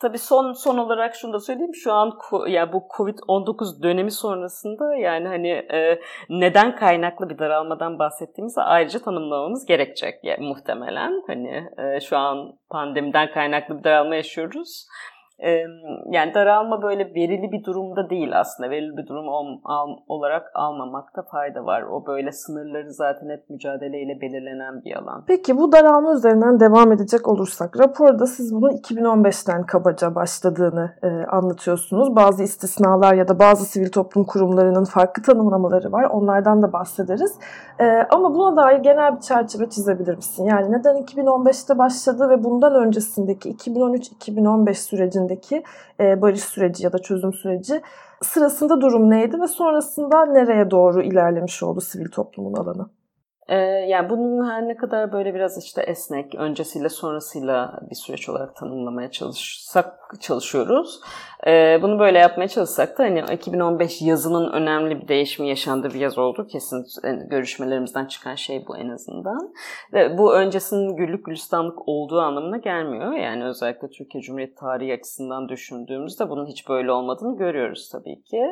Tabii 0.00 0.18
son 0.18 0.52
son 0.52 0.78
olarak 0.78 1.14
şunu 1.14 1.32
da 1.32 1.40
söyleyeyim. 1.40 1.74
Şu 1.74 1.92
an 1.92 2.18
ya 2.48 2.72
bu 2.72 2.88
Covid-19 2.96 3.82
dönemi 3.82 4.10
sonrasında 4.10 4.96
yani 4.96 5.28
hani 5.28 5.48
e, 5.48 6.00
neden 6.28 6.76
kaynaklı 6.76 7.30
bir 7.30 7.38
daralmadan 7.38 7.98
bahsettiğimizi 7.98 8.60
ayrıca 8.60 8.98
tanımlamamız 8.98 9.66
gerekecek 9.66 10.14
yani, 10.22 10.48
muhtemelen. 10.48 11.22
Hani 11.26 11.68
e, 11.78 12.00
şu 12.00 12.16
an 12.16 12.58
pandemiden 12.70 13.32
kaynaklı 13.32 13.78
bir 13.78 13.84
daralma 13.84 14.14
yaşıyoruz 14.14 14.86
yani 16.10 16.34
daralma 16.34 16.82
böyle 16.82 17.14
verili 17.14 17.52
bir 17.52 17.64
durumda 17.64 18.10
değil 18.10 18.40
aslında. 18.40 18.70
Verili 18.70 18.96
bir 18.96 19.06
durum 19.06 19.26
olarak 20.08 20.50
almamakta 20.54 21.22
fayda 21.22 21.66
var. 21.66 21.82
O 21.82 22.06
böyle 22.06 22.32
sınırları 22.32 22.92
zaten 22.92 23.30
hep 23.30 23.50
mücadeleyle 23.50 24.20
belirlenen 24.20 24.84
bir 24.84 24.96
alan. 24.96 25.24
Peki 25.26 25.56
bu 25.56 25.72
daralma 25.72 26.14
üzerinden 26.14 26.60
devam 26.60 26.92
edecek 26.92 27.28
olursak 27.28 27.78
raporda 27.80 28.26
siz 28.26 28.54
bunun 28.54 28.70
2015'ten 28.70 29.66
kabaca 29.66 30.14
başladığını 30.14 30.90
e, 31.02 31.08
anlatıyorsunuz. 31.08 32.16
Bazı 32.16 32.42
istisnalar 32.42 33.14
ya 33.14 33.28
da 33.28 33.38
bazı 33.38 33.64
sivil 33.64 33.90
toplum 33.90 34.24
kurumlarının 34.24 34.84
farklı 34.84 35.22
tanımlamaları 35.22 35.92
var. 35.92 36.04
Onlardan 36.04 36.62
da 36.62 36.72
bahsederiz. 36.72 37.38
E, 37.80 37.84
ama 38.10 38.34
buna 38.34 38.56
dair 38.56 38.78
genel 38.78 39.16
bir 39.16 39.20
çerçeve 39.20 39.70
çizebilir 39.70 40.16
misin? 40.16 40.44
Yani 40.44 40.72
neden 40.72 40.96
2015'te 40.96 41.78
başladı 41.78 42.30
ve 42.30 42.44
bundan 42.44 42.74
öncesindeki 42.74 43.50
2013-2015 43.50 44.74
sürecinde 44.74 45.23
sürecindeki 45.24 45.62
e, 46.00 46.22
barış 46.22 46.40
süreci 46.40 46.84
ya 46.84 46.92
da 46.92 46.98
çözüm 46.98 47.32
süreci 47.32 47.82
sırasında 48.22 48.80
durum 48.80 49.10
neydi 49.10 49.40
ve 49.40 49.48
sonrasında 49.48 50.26
nereye 50.26 50.70
doğru 50.70 51.02
ilerlemiş 51.02 51.62
oldu 51.62 51.80
sivil 51.80 52.08
toplumun 52.10 52.54
alanı? 52.54 52.88
Ee, 53.48 53.56
yani 53.88 54.10
bunun 54.10 54.50
her 54.50 54.68
ne 54.68 54.76
kadar 54.76 55.12
böyle 55.12 55.34
biraz 55.34 55.64
işte 55.64 55.82
esnek, 55.82 56.34
öncesiyle 56.34 56.88
sonrasıyla 56.88 57.80
bir 57.90 57.94
süreç 57.94 58.28
olarak 58.28 58.56
tanımlamaya 58.56 59.10
çalışsak 59.10 60.04
çalışıyoruz. 60.20 61.00
Ee, 61.46 61.78
bunu 61.82 61.98
böyle 61.98 62.18
yapmaya 62.18 62.48
çalışsak 62.48 62.98
da 62.98 63.04
hani 63.04 63.24
2015 63.32 64.02
yazının 64.02 64.52
önemli 64.52 65.00
bir 65.00 65.08
değişimi 65.08 65.48
yaşandığı 65.48 65.88
bir 65.88 66.00
yaz 66.00 66.18
oldu. 66.18 66.46
Kesin 66.46 66.84
görüşmelerimizden 67.30 68.06
çıkan 68.06 68.34
şey 68.34 68.64
bu 68.68 68.76
en 68.76 68.88
azından. 68.88 69.52
Ve 69.92 70.18
bu 70.18 70.34
öncesinin 70.34 70.96
güllük 70.96 71.24
gülistanlık 71.24 71.88
olduğu 71.88 72.20
anlamına 72.20 72.56
gelmiyor. 72.56 73.12
Yani 73.12 73.44
özellikle 73.44 73.88
Türkiye 73.88 74.22
Cumhuriyeti 74.22 74.54
tarihi 74.54 74.92
açısından 74.92 75.48
düşündüğümüzde 75.48 76.30
bunun 76.30 76.46
hiç 76.46 76.68
böyle 76.68 76.92
olmadığını 76.92 77.36
görüyoruz 77.36 77.90
tabii 77.92 78.22
ki. 78.22 78.42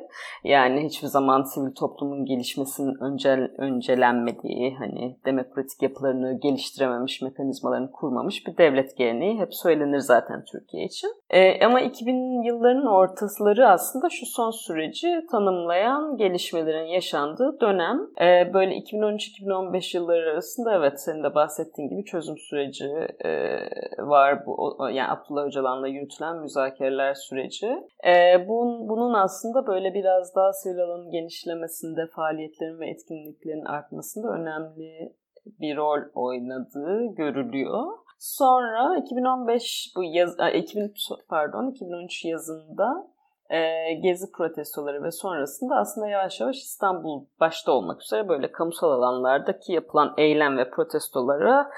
Yani 0.45 0.85
hiçbir 0.85 1.09
zaman 1.09 1.43
sivil 1.43 1.75
toplumun 1.75 2.25
gelişmesinin 2.25 2.95
öncel, 3.01 3.51
öncelenmediği, 3.59 4.77
hani 4.83 5.17
demokratik 5.27 5.83
yapılarını 5.83 6.41
geliştirememiş, 6.41 7.23
mekanizmalarını 7.23 7.93
kurmamış 7.93 8.47
bir 8.47 8.57
devlet 8.57 8.97
geleneği 8.97 9.39
hep 9.39 9.55
söylenir 9.55 9.99
zaten 9.99 10.45
Türkiye 10.45 10.85
için. 10.85 11.11
Ee, 11.31 11.65
ama 11.65 11.81
2000 11.81 12.43
yılların 12.43 12.87
ortasları 12.87 13.69
aslında 13.69 14.09
şu 14.11 14.27
son 14.27 14.51
süreci 14.51 15.27
tanımlayan 15.31 16.17
gelişmelerin 16.17 16.87
yaşandığı 16.87 17.61
dönem. 17.61 18.01
Ee, 18.21 18.55
böyle 18.55 18.75
2013-2015 18.75 19.97
yılları 19.97 20.31
arasında 20.31 20.75
evet 20.75 21.01
senin 21.01 21.25
de 21.25 21.35
bahsettiğin 21.35 21.89
gibi 21.89 22.05
çözüm 22.05 22.39
süreci 22.39 22.87
e, 23.25 23.31
var. 23.99 24.47
Bu, 24.47 24.77
yani 24.93 25.11
Abdullah 25.11 25.47
Öcalan'la 25.47 25.89
yürütülen 25.89 26.37
müzakereler 26.37 27.15
süreci. 27.15 27.67
E, 28.07 28.49
bunun, 28.49 28.89
bunun 28.89 29.15
aslında 29.15 29.67
böyle 29.67 29.95
biraz 29.95 30.35
daha 30.37 30.53
sivil 30.53 30.83
alanın 30.83 31.11
genişlemesinde, 31.11 32.07
faaliyetlerin 32.07 32.81
ve 32.81 32.91
etkinliklerin 32.91 33.65
artmasında 33.65 34.29
önemli 34.29 34.72
bir 35.61 35.77
rol 35.77 36.01
oynadığı 36.15 37.15
görülüyor. 37.15 37.99
Sonra 38.19 38.97
2015 38.97 39.93
bu 39.97 40.05
yaz 40.05 40.37
2000 40.55 40.95
pardon 41.29 41.71
2013 41.71 42.25
yazında 42.25 43.13
e, 43.51 43.93
gezi 43.93 44.33
protestoları 44.33 45.03
ve 45.03 45.11
sonrasında 45.11 45.75
aslında 45.77 46.09
yavaş 46.09 46.41
yavaş 46.41 46.57
İstanbul 46.57 47.25
başta 47.41 47.73
olmak 47.73 48.03
üzere 48.03 48.29
böyle 48.29 48.53
kamusal 48.53 48.91
alanlardaki 48.91 49.73
yapılan 49.73 50.15
eylem 50.19 50.59
ve 50.59 50.71
protestolara 50.71 51.71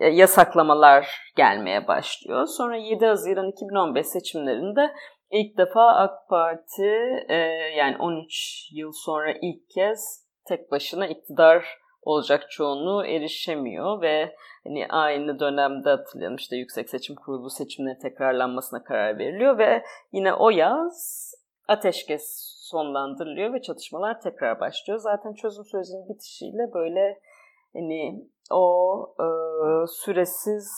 e, 0.00 0.06
yasaklamalar 0.06 1.32
gelmeye 1.36 1.88
başlıyor. 1.88 2.46
Sonra 2.46 2.76
7 2.76 3.06
Haziran 3.06 3.48
2015 3.48 4.06
seçimlerinde 4.06 4.94
ilk 5.30 5.58
defa 5.58 5.86
AK 5.86 6.28
Parti 6.28 7.24
e, 7.28 7.36
yani 7.76 7.96
13 7.98 8.68
yıl 8.72 8.92
sonra 8.92 9.32
ilk 9.42 9.70
kez 9.70 10.26
tek 10.44 10.70
başına 10.70 11.06
iktidar 11.06 11.78
olacak 12.08 12.50
çoğunluğu 12.50 13.06
erişemiyor 13.06 14.02
ve 14.02 14.34
hani 14.64 14.86
aynı 14.88 15.40
dönemde 15.40 15.90
hatırlayalım 15.90 16.36
işte 16.36 16.56
Yüksek 16.56 16.90
Seçim 16.90 17.16
Kurulu 17.16 17.50
seçimleri 17.50 17.98
tekrarlanmasına 17.98 18.84
karar 18.84 19.18
veriliyor 19.18 19.58
ve 19.58 19.82
yine 20.12 20.34
o 20.34 20.50
yaz 20.50 21.30
ateşkes 21.68 22.54
sonlandırılıyor 22.70 23.52
ve 23.52 23.62
çatışmalar 23.62 24.20
tekrar 24.20 24.60
başlıyor. 24.60 24.98
Zaten 24.98 25.32
çözüm 25.32 25.64
sürecinin 25.64 26.08
bitişiyle 26.08 26.72
böyle 26.74 27.20
hani 27.74 28.28
o 28.50 29.14
e, 29.20 29.26
süresiz 29.86 30.70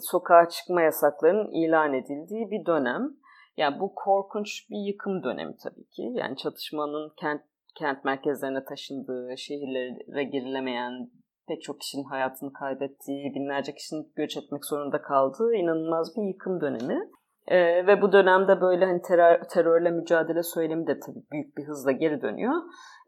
sokağa 0.00 0.48
çıkma 0.48 0.82
yasaklarının 0.82 1.50
ilan 1.50 1.94
edildiği 1.94 2.50
bir 2.50 2.66
dönem. 2.66 3.10
Yani 3.56 3.80
bu 3.80 3.94
korkunç 3.94 4.70
bir 4.70 4.78
yıkım 4.86 5.22
dönemi 5.22 5.56
tabii 5.56 5.88
ki. 5.88 6.02
Yani 6.14 6.36
çatışmanın 6.36 7.12
kent 7.16 7.42
kent 7.78 8.04
merkezlerine 8.04 8.64
taşındığı, 8.64 9.34
şehirlere 9.38 10.24
girilemeyen, 10.24 11.10
pek 11.48 11.62
çok 11.62 11.80
kişinin 11.80 12.04
hayatını 12.04 12.52
kaybettiği, 12.52 13.34
binlerce 13.34 13.74
kişinin 13.74 14.12
göç 14.16 14.36
etmek 14.36 14.64
zorunda 14.64 15.02
kaldığı 15.02 15.54
inanılmaz 15.54 16.16
bir 16.16 16.22
yıkım 16.22 16.60
dönemi. 16.60 17.10
Ee, 17.46 17.86
ve 17.86 18.02
bu 18.02 18.12
dönemde 18.12 18.60
böyle 18.60 18.84
hani 18.84 19.02
terör, 19.02 19.40
terörle 19.40 19.90
mücadele 19.90 20.42
söylemi 20.42 20.86
de 20.86 21.00
tabii 21.00 21.24
büyük 21.32 21.56
bir 21.56 21.64
hızla 21.64 21.92
geri 21.92 22.22
dönüyor. 22.22 22.54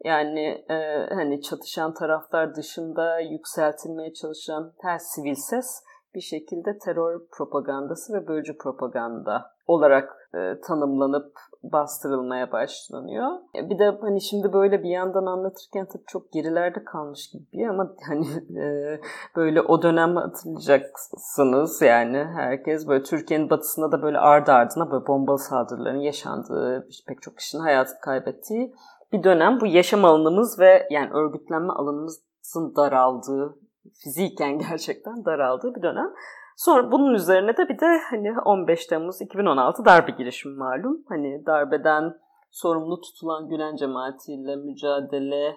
Yani 0.03 0.65
e, 0.69 1.07
hani 1.09 1.41
çatışan 1.41 1.93
taraftar 1.93 2.55
dışında 2.55 3.19
yükseltilmeye 3.19 4.13
çalışan 4.13 4.73
her 4.81 4.97
sivil 4.97 5.35
ses 5.35 5.83
bir 6.15 6.21
şekilde 6.21 6.77
terör 6.77 7.19
propagandası 7.37 8.13
ve 8.13 8.27
bölücü 8.27 8.57
propaganda 8.57 9.51
olarak 9.67 10.29
e, 10.35 10.59
tanımlanıp 10.67 11.33
bastırılmaya 11.63 12.51
başlanıyor. 12.51 13.27
E, 13.55 13.69
bir 13.69 13.79
de 13.79 13.97
hani 14.01 14.21
şimdi 14.21 14.53
böyle 14.53 14.83
bir 14.83 14.89
yandan 14.89 15.25
anlatırken 15.25 15.85
tabii 15.85 16.05
çok 16.07 16.31
gerilerde 16.31 16.83
kalmış 16.83 17.31
gibi 17.31 17.69
ama 17.69 17.95
hani 18.07 18.27
e, 18.59 18.99
böyle 19.35 19.61
o 19.61 19.81
dönem 19.81 20.15
hatırlayacaksınız 20.15 21.81
yani 21.81 22.17
herkes 22.17 22.87
böyle 22.87 23.03
Türkiye'nin 23.03 23.49
batısında 23.49 23.91
da 23.91 24.01
böyle 24.01 24.19
ardı 24.19 24.51
ardına 24.51 24.91
böyle 24.91 25.07
bombalı 25.07 25.39
saldırıların 25.39 25.99
yaşandığı 25.99 26.87
pek 27.07 27.21
çok 27.21 27.37
kişinin 27.37 27.61
hayatını 27.61 27.99
kaybettiği 27.99 28.73
bir 29.13 29.23
dönem. 29.23 29.61
Bu 29.61 29.65
yaşam 29.65 30.05
alanımız 30.05 30.59
ve 30.59 30.87
yani 30.91 31.09
örgütlenme 31.13 31.73
alanımızın 31.73 32.75
daraldığı 32.75 33.55
fiziken 34.03 34.59
gerçekten 34.69 35.25
daraldığı 35.25 35.75
bir 35.75 35.81
dönem. 35.81 36.13
Sonra 36.57 36.91
bunun 36.91 37.13
üzerine 37.13 37.57
de 37.57 37.69
bir 37.69 37.79
de 37.79 37.99
hani 38.09 38.39
15 38.45 38.85
Temmuz 38.85 39.21
2016 39.21 39.85
darbe 39.85 40.11
girişimi 40.11 40.57
malum. 40.57 41.05
Hani 41.09 41.45
darbeden 41.45 42.13
sorumlu 42.51 43.01
tutulan 43.01 43.49
Gülen 43.49 43.75
cemaatiyle 43.75 44.55
mücadele 44.55 45.55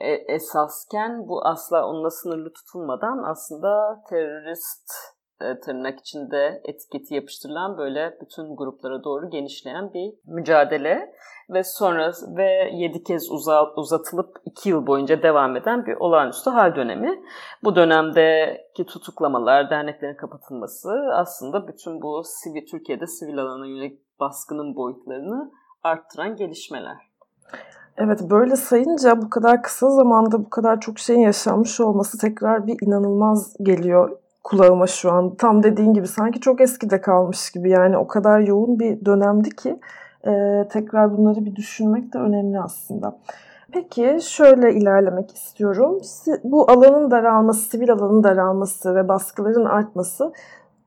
e, 0.00 0.12
esasken 0.12 1.28
bu 1.28 1.46
asla 1.46 1.86
onunla 1.86 2.10
sınırlı 2.10 2.52
tutulmadan 2.52 3.22
aslında 3.30 4.02
terörist 4.08 4.92
e, 5.40 5.60
tırnak 5.60 6.00
içinde 6.00 6.60
etiketi 6.64 7.14
yapıştırılan 7.14 7.78
böyle 7.78 8.18
bütün 8.20 8.56
gruplara 8.56 9.04
doğru 9.04 9.30
genişleyen 9.30 9.92
bir 9.94 10.14
mücadele 10.26 11.14
ve 11.50 11.64
sonra 11.64 12.12
ve 12.36 12.70
7 12.72 13.04
kez 13.04 13.30
uzatılıp 13.76 14.36
2 14.44 14.68
yıl 14.68 14.86
boyunca 14.86 15.22
devam 15.22 15.56
eden 15.56 15.86
bir 15.86 15.94
olağanüstü 15.94 16.50
hal 16.50 16.76
dönemi. 16.76 17.22
Bu 17.64 17.76
dönemdeki 17.76 18.86
tutuklamalar, 18.86 19.70
derneklerin 19.70 20.16
kapatılması 20.16 20.90
aslında 21.12 21.68
bütün 21.68 22.02
bu 22.02 22.22
sivil 22.24 22.66
Türkiye'de 22.66 23.06
sivil 23.06 23.38
alana 23.38 23.66
yönelik 23.66 24.20
baskının 24.20 24.76
boyutlarını 24.76 25.52
arttıran 25.82 26.36
gelişmeler. 26.36 27.08
Evet 27.96 28.20
böyle 28.30 28.56
sayınca 28.56 29.22
bu 29.22 29.30
kadar 29.30 29.62
kısa 29.62 29.90
zamanda 29.90 30.44
bu 30.44 30.50
kadar 30.50 30.80
çok 30.80 30.98
şeyin 30.98 31.20
yaşanmış 31.20 31.80
olması 31.80 32.18
tekrar 32.18 32.66
bir 32.66 32.76
inanılmaz 32.86 33.56
geliyor 33.62 34.18
kulağıma 34.48 34.86
şu 34.86 35.12
an. 35.12 35.34
Tam 35.34 35.62
dediğin 35.62 35.94
gibi 35.94 36.06
sanki 36.06 36.40
çok 36.40 36.60
eskide 36.60 37.00
kalmış 37.00 37.50
gibi 37.50 37.70
yani 37.70 37.98
o 37.98 38.06
kadar 38.06 38.40
yoğun 38.40 38.78
bir 38.78 39.04
dönemdi 39.04 39.50
ki 39.50 39.80
e, 40.26 40.64
tekrar 40.72 41.18
bunları 41.18 41.44
bir 41.44 41.56
düşünmek 41.56 42.12
de 42.12 42.18
önemli 42.18 42.60
aslında. 42.60 43.18
Peki 43.72 44.18
şöyle 44.22 44.74
ilerlemek 44.74 45.34
istiyorum. 45.34 46.00
Bu 46.44 46.70
alanın 46.70 47.10
daralması, 47.10 47.60
sivil 47.60 47.92
alanın 47.92 48.24
daralması 48.24 48.94
ve 48.94 49.08
baskıların 49.08 49.64
artması 49.64 50.32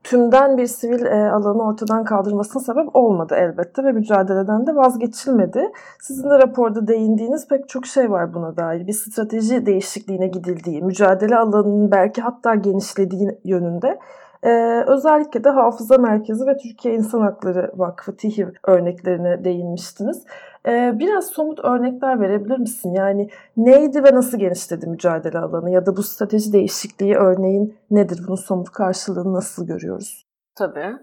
tümden 0.04 0.58
bir 0.58 0.66
sivil 0.66 1.04
e, 1.04 1.30
alanı 1.30 1.62
ortadan 1.62 2.04
kaldırmasına 2.04 2.62
sebep 2.62 2.96
olmadı 2.96 3.34
elbette 3.38 3.84
ve 3.84 3.92
mücadeleden 3.92 4.66
de 4.66 4.76
vazgeçilmedi. 4.76 5.72
Sizin 6.00 6.30
de 6.30 6.38
raporda 6.38 6.86
değindiğiniz 6.86 7.48
pek 7.48 7.68
çok 7.68 7.86
şey 7.86 8.10
var 8.10 8.34
buna 8.34 8.56
dair. 8.56 8.86
Bir 8.86 8.92
strateji 8.92 9.66
değişikliğine 9.66 10.26
gidildiği, 10.26 10.82
mücadele 10.82 11.36
alanının 11.36 11.90
belki 11.90 12.22
hatta 12.22 12.54
genişlediği 12.54 13.38
yönünde 13.44 13.98
ee, 14.44 14.84
özellikle 14.86 15.44
de 15.44 15.50
Hafıza 15.50 15.98
Merkezi 15.98 16.46
ve 16.46 16.56
Türkiye 16.56 16.94
İnsan 16.94 17.20
Hakları 17.20 17.72
Vakfı 17.76 18.16
TİHİV 18.16 18.48
örneklerine 18.64 19.44
değinmiştiniz. 19.44 20.24
Ee, 20.68 20.92
biraz 20.98 21.26
somut 21.26 21.58
örnekler 21.64 22.20
verebilir 22.20 22.58
misin? 22.58 22.92
Yani 22.94 23.28
neydi 23.56 24.04
ve 24.04 24.14
nasıl 24.14 24.38
genişledi 24.38 24.86
mücadele 24.86 25.38
alanı 25.38 25.70
ya 25.70 25.86
da 25.86 25.96
bu 25.96 26.02
strateji 26.02 26.52
değişikliği 26.52 27.14
örneğin 27.14 27.78
nedir? 27.90 28.20
Bunun 28.26 28.36
somut 28.36 28.70
karşılığını 28.70 29.34
nasıl 29.34 29.66
görüyoruz? 29.66 30.26
Tabii. 30.58 30.96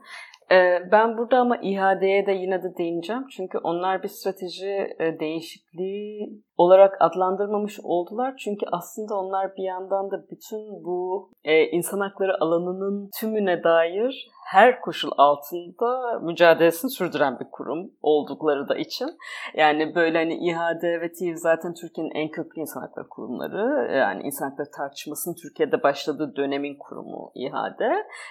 Ee, 0.51 0.91
ben 0.91 1.17
burada 1.17 1.37
ama 1.37 1.57
İHA'ye 1.57 2.25
de 2.25 2.31
yine 2.31 2.63
de 2.63 2.77
değineceğim. 2.77 3.27
Çünkü 3.27 3.57
onlar 3.57 4.03
bir 4.03 4.07
strateji 4.07 4.95
e, 4.99 5.19
değişikliği 5.19 6.43
olarak 6.59 6.97
adlandırmamış 6.99 7.79
oldular. 7.83 8.33
Çünkü 8.37 8.65
aslında 8.71 9.15
onlar 9.15 9.55
bir 9.57 9.63
yandan 9.63 10.11
da 10.11 10.25
bütün 10.31 10.83
bu 10.83 11.29
e, 11.43 11.63
insan 11.65 11.99
hakları 11.99 12.41
alanının 12.43 13.09
tümüne 13.19 13.63
dair 13.63 14.29
her 14.45 14.81
koşul 14.81 15.11
altında 15.17 16.19
mücadelesini 16.19 16.91
sürdüren 16.91 17.39
bir 17.39 17.45
kurum 17.51 17.91
oldukları 18.01 18.69
da 18.69 18.75
için. 18.75 19.09
Yani 19.55 19.95
böyle 19.95 20.17
hani 20.17 20.35
İHAD 20.49 20.83
ve 20.83 21.11
TİV 21.11 21.35
zaten 21.35 21.73
Türkiye'nin 21.73 22.15
en 22.15 22.31
köklü 22.31 22.61
insan 22.61 22.81
hakları 22.81 23.09
kurumları. 23.09 23.95
Yani 23.95 24.23
insan 24.23 24.49
hakları 24.49 24.71
tartışmasının 24.77 25.35
Türkiye'de 25.35 25.83
başladığı 25.83 26.35
dönemin 26.35 26.77
kurumu 26.79 27.31
İHAD. 27.35 27.79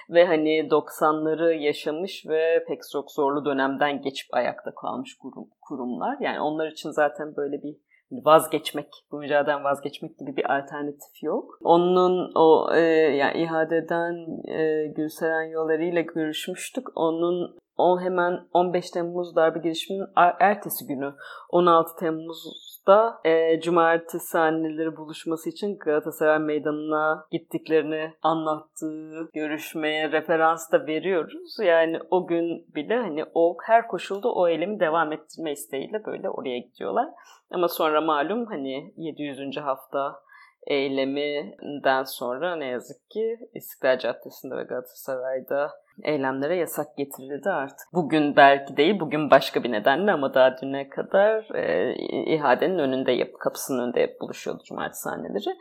Ve 0.09 0.25
hani 0.25 0.69
90'ları 0.69 1.53
yaşamış 1.53 2.25
ve 2.27 2.65
pek 2.67 2.79
çok 2.91 3.11
zorlu 3.11 3.45
dönemden 3.45 4.01
geçip 4.01 4.33
ayakta 4.33 4.75
kalmış 4.75 5.17
kurum, 5.17 5.47
kurumlar. 5.61 6.17
Yani 6.19 6.39
onlar 6.39 6.67
için 6.67 6.91
zaten 6.91 7.35
böyle 7.35 7.63
bir 7.63 7.88
vazgeçmek, 8.11 8.87
bu 9.11 9.17
mücadeleden 9.17 9.63
vazgeçmek 9.63 10.17
gibi 10.17 10.35
bir 10.35 10.57
alternatif 10.57 11.23
yok. 11.23 11.57
Onun 11.61 12.31
o 12.35 12.73
e, 12.73 12.79
yani 13.15 13.43
İHA'den 13.43 14.15
e, 14.47 14.87
Gülseren 14.87 15.51
Yolları 15.51 15.83
ile 15.83 16.01
görüşmüştük. 16.01 16.87
Onun 16.95 17.59
o 17.79 17.99
hemen 18.01 18.39
15 18.53 18.91
Temmuz 18.91 19.35
darbe 19.35 19.59
girişiminin 19.59 20.07
ertesi 20.39 20.87
günü 20.87 21.13
16 21.49 21.95
Temmuz'da 21.99 23.19
e, 23.25 23.61
cumartesi 23.61 24.39
anneleri 24.39 24.97
buluşması 24.97 25.49
için 25.49 25.77
Galatasaray 25.77 26.39
Meydanı'na 26.39 27.25
gittiklerini 27.31 28.13
anlattığı 28.21 29.29
görüşmeye 29.33 30.11
referans 30.11 30.71
da 30.71 30.87
veriyoruz. 30.87 31.57
Yani 31.63 31.99
o 32.11 32.27
gün 32.27 32.65
bile 32.75 32.97
hani 32.97 33.25
o 33.33 33.57
her 33.63 33.87
koşulda 33.87 34.33
o 34.33 34.47
eylemi 34.47 34.79
devam 34.79 35.11
ettirme 35.11 35.51
isteğiyle 35.51 36.05
böyle 36.05 36.29
oraya 36.29 36.59
gidiyorlar. 36.59 37.07
Ama 37.51 37.67
sonra 37.67 38.01
malum 38.01 38.45
hani 38.45 38.93
700. 38.97 39.57
hafta 39.57 40.21
eyleminden 40.67 42.03
sonra 42.03 42.55
ne 42.55 42.65
yazık 42.65 43.09
ki 43.09 43.37
İstiklal 43.53 43.99
Caddesi'nde 43.99 44.55
ve 44.57 44.63
Galatasaray'da 44.63 45.71
eylemlere 46.03 46.55
yasak 46.55 46.97
getirildi 46.97 47.49
artık. 47.49 47.87
Bugün 47.93 48.35
belki 48.35 48.77
değil, 48.77 48.99
bugün 48.99 49.31
başka 49.31 49.63
bir 49.63 49.71
nedenle 49.71 50.11
ama 50.11 50.33
daha 50.33 50.57
düne 50.57 50.89
kadar 50.89 51.55
e, 51.55 51.95
ihadenin 52.35 52.79
önünde, 52.79 53.11
yap, 53.11 53.29
kapısının 53.39 53.83
önünde 53.83 54.17
buluşuyordu 54.21 54.63
cumartesi 54.67 55.01
sahneleri. 55.01 55.57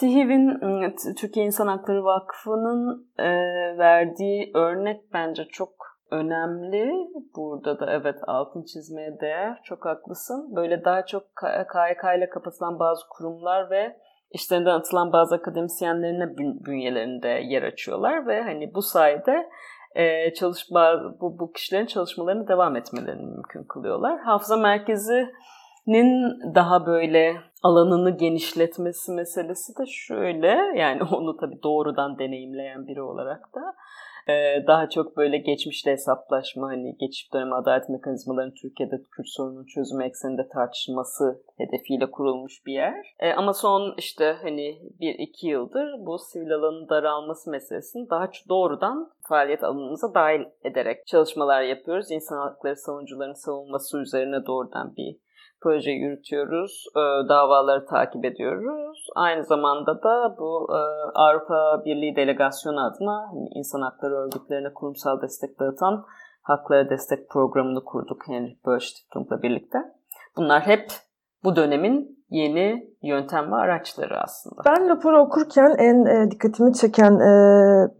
TİHİV'in, 0.00 0.48
ıı, 0.48 0.94
Türkiye 1.20 1.46
İnsan 1.46 1.66
Hakları 1.66 2.04
Vakfı'nın 2.04 3.08
e, 3.18 3.28
verdiği 3.78 4.50
örnek 4.54 5.00
bence 5.12 5.44
çok 5.44 5.85
önemli. 6.10 6.92
Burada 7.36 7.80
da 7.80 7.90
evet 7.90 8.16
altın 8.26 8.62
çizmeye 8.62 9.20
değer. 9.20 9.60
Çok 9.64 9.86
haklısın. 9.86 10.56
Böyle 10.56 10.84
daha 10.84 11.06
çok 11.06 11.22
KYK 11.42 12.18
ile 12.18 12.28
kapatılan 12.30 12.78
bazı 12.78 13.02
kurumlar 13.10 13.70
ve 13.70 13.96
işlerinden 14.30 14.74
atılan 14.74 15.12
bazı 15.12 15.34
akademisyenlerine 15.34 16.36
bünyelerinde 16.66 17.28
yer 17.28 17.62
açıyorlar 17.62 18.26
ve 18.26 18.42
hani 18.42 18.74
bu 18.74 18.82
sayede 18.82 19.48
e, 19.94 20.34
çalışma 20.34 21.14
bu, 21.20 21.38
bu 21.38 21.52
kişilerin 21.52 21.86
çalışmalarını 21.86 22.48
devam 22.48 22.76
etmelerini 22.76 23.26
mümkün 23.26 23.64
kılıyorlar. 23.64 24.20
Hafıza 24.20 24.56
merkezinin 24.56 25.44
daha 26.54 26.86
böyle 26.86 27.36
alanını 27.62 28.16
genişletmesi 28.16 29.12
meselesi 29.12 29.78
de 29.78 29.86
şöyle 29.86 30.56
yani 30.76 31.02
onu 31.12 31.36
tabii 31.36 31.62
doğrudan 31.62 32.18
deneyimleyen 32.18 32.86
biri 32.86 33.02
olarak 33.02 33.54
da 33.54 33.74
ee, 34.28 34.64
daha 34.66 34.88
çok 34.88 35.16
böyle 35.16 35.38
geçmişle 35.38 35.90
hesaplaşma, 35.90 36.68
hani 36.68 36.96
geçiş 36.96 37.32
dönemi 37.32 37.54
adalet 37.54 37.88
mekanizmalarının 37.88 38.54
Türkiye'de 38.54 38.96
Kürt 38.96 39.28
sorunun 39.28 39.64
çözümü 39.64 40.04
ekseninde 40.04 40.48
tartışılması 40.48 41.42
hedefiyle 41.58 42.10
kurulmuş 42.10 42.66
bir 42.66 42.72
yer. 42.72 43.14
E, 43.18 43.32
ama 43.32 43.52
son 43.52 43.94
işte 43.98 44.36
hani 44.42 44.78
bir 45.00 45.14
iki 45.18 45.46
yıldır 45.46 46.06
bu 46.06 46.18
sivil 46.18 46.54
alanın 46.54 46.88
daralması 46.88 47.50
meselesini 47.50 48.10
daha 48.10 48.30
doğrudan 48.48 49.10
faaliyet 49.28 49.64
alanımıza 49.64 50.14
dahil 50.14 50.44
ederek 50.64 51.06
çalışmalar 51.06 51.62
yapıyoruz. 51.62 52.10
İnsan 52.10 52.36
hakları 52.36 52.76
savunucularının 52.76 53.34
savunması 53.34 53.98
üzerine 53.98 54.46
doğrudan 54.46 54.96
bir 54.96 55.16
proje 55.66 55.90
yürütüyoruz, 55.90 56.84
e, 56.96 57.28
davaları 57.28 57.86
takip 57.86 58.24
ediyoruz. 58.24 59.06
Aynı 59.14 59.44
zamanda 59.44 60.02
da 60.02 60.36
bu 60.38 60.68
e, 60.70 60.80
Avrupa 61.14 61.82
Birliği 61.84 62.16
Delegasyonu 62.16 62.86
adına 62.86 63.28
hani 63.30 63.48
insan 63.54 63.80
hakları 63.80 64.14
örgütlerine 64.14 64.72
kurumsal 64.74 65.22
destek 65.22 65.60
dağıtan 65.60 66.04
Haklara 66.42 66.90
Destek 66.90 67.30
Programı'nı 67.30 67.84
kurduk 67.84 68.28
Henry 68.28 68.58
Böll 68.66 69.42
birlikte. 69.42 69.78
Bunlar 70.36 70.60
hep 70.62 70.86
bu 71.44 71.56
dönemin 71.56 72.15
yeni 72.30 72.90
yöntem 73.02 73.52
ve 73.52 73.56
araçları 73.56 74.20
aslında. 74.22 74.62
Ben 74.66 74.88
raporu 74.88 75.18
okurken 75.18 75.74
en 75.78 76.04
e, 76.06 76.30
dikkatimi 76.30 76.72
çeken 76.72 77.12
e, 77.12 77.30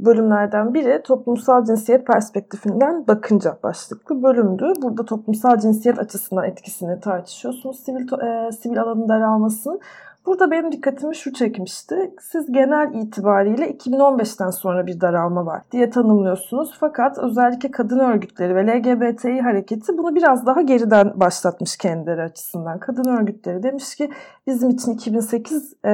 bölümlerden 0.00 0.74
biri 0.74 1.02
toplumsal 1.02 1.64
cinsiyet 1.64 2.06
perspektifinden 2.06 3.06
bakınca 3.08 3.58
başlıklı 3.62 4.22
bölümdü. 4.22 4.72
Burada 4.82 5.04
toplumsal 5.04 5.58
cinsiyet 5.58 5.98
açısından 5.98 6.44
etkisini 6.44 7.00
tartışıyorsunuz 7.00 7.80
sivil, 7.84 8.06
e, 8.22 8.52
sivil 8.52 8.80
alanın 8.80 9.08
daralmasının. 9.08 9.80
Burada 10.26 10.50
benim 10.50 10.72
dikkatimi 10.72 11.16
şu 11.16 11.32
çekmişti. 11.32 12.14
Siz 12.20 12.52
genel 12.52 12.94
itibariyle 12.94 13.70
2015'ten 13.70 14.50
sonra 14.50 14.86
bir 14.86 15.00
daralma 15.00 15.46
var 15.46 15.62
diye 15.72 15.90
tanımlıyorsunuz. 15.90 16.76
Fakat 16.80 17.18
özellikle 17.18 17.70
kadın 17.70 17.98
örgütleri 17.98 18.54
ve 18.54 18.66
LGBTİ 18.66 19.40
hareketi 19.40 19.98
bunu 19.98 20.14
biraz 20.14 20.46
daha 20.46 20.62
geriden 20.62 21.12
başlatmış 21.20 21.76
kendileri 21.76 22.22
açısından. 22.22 22.78
Kadın 22.78 23.04
örgütleri 23.04 23.62
demiş 23.62 23.96
ki 23.96 24.10
bizim 24.46 24.70
için 24.70 24.92
2008 24.92 25.74
e, 25.84 25.88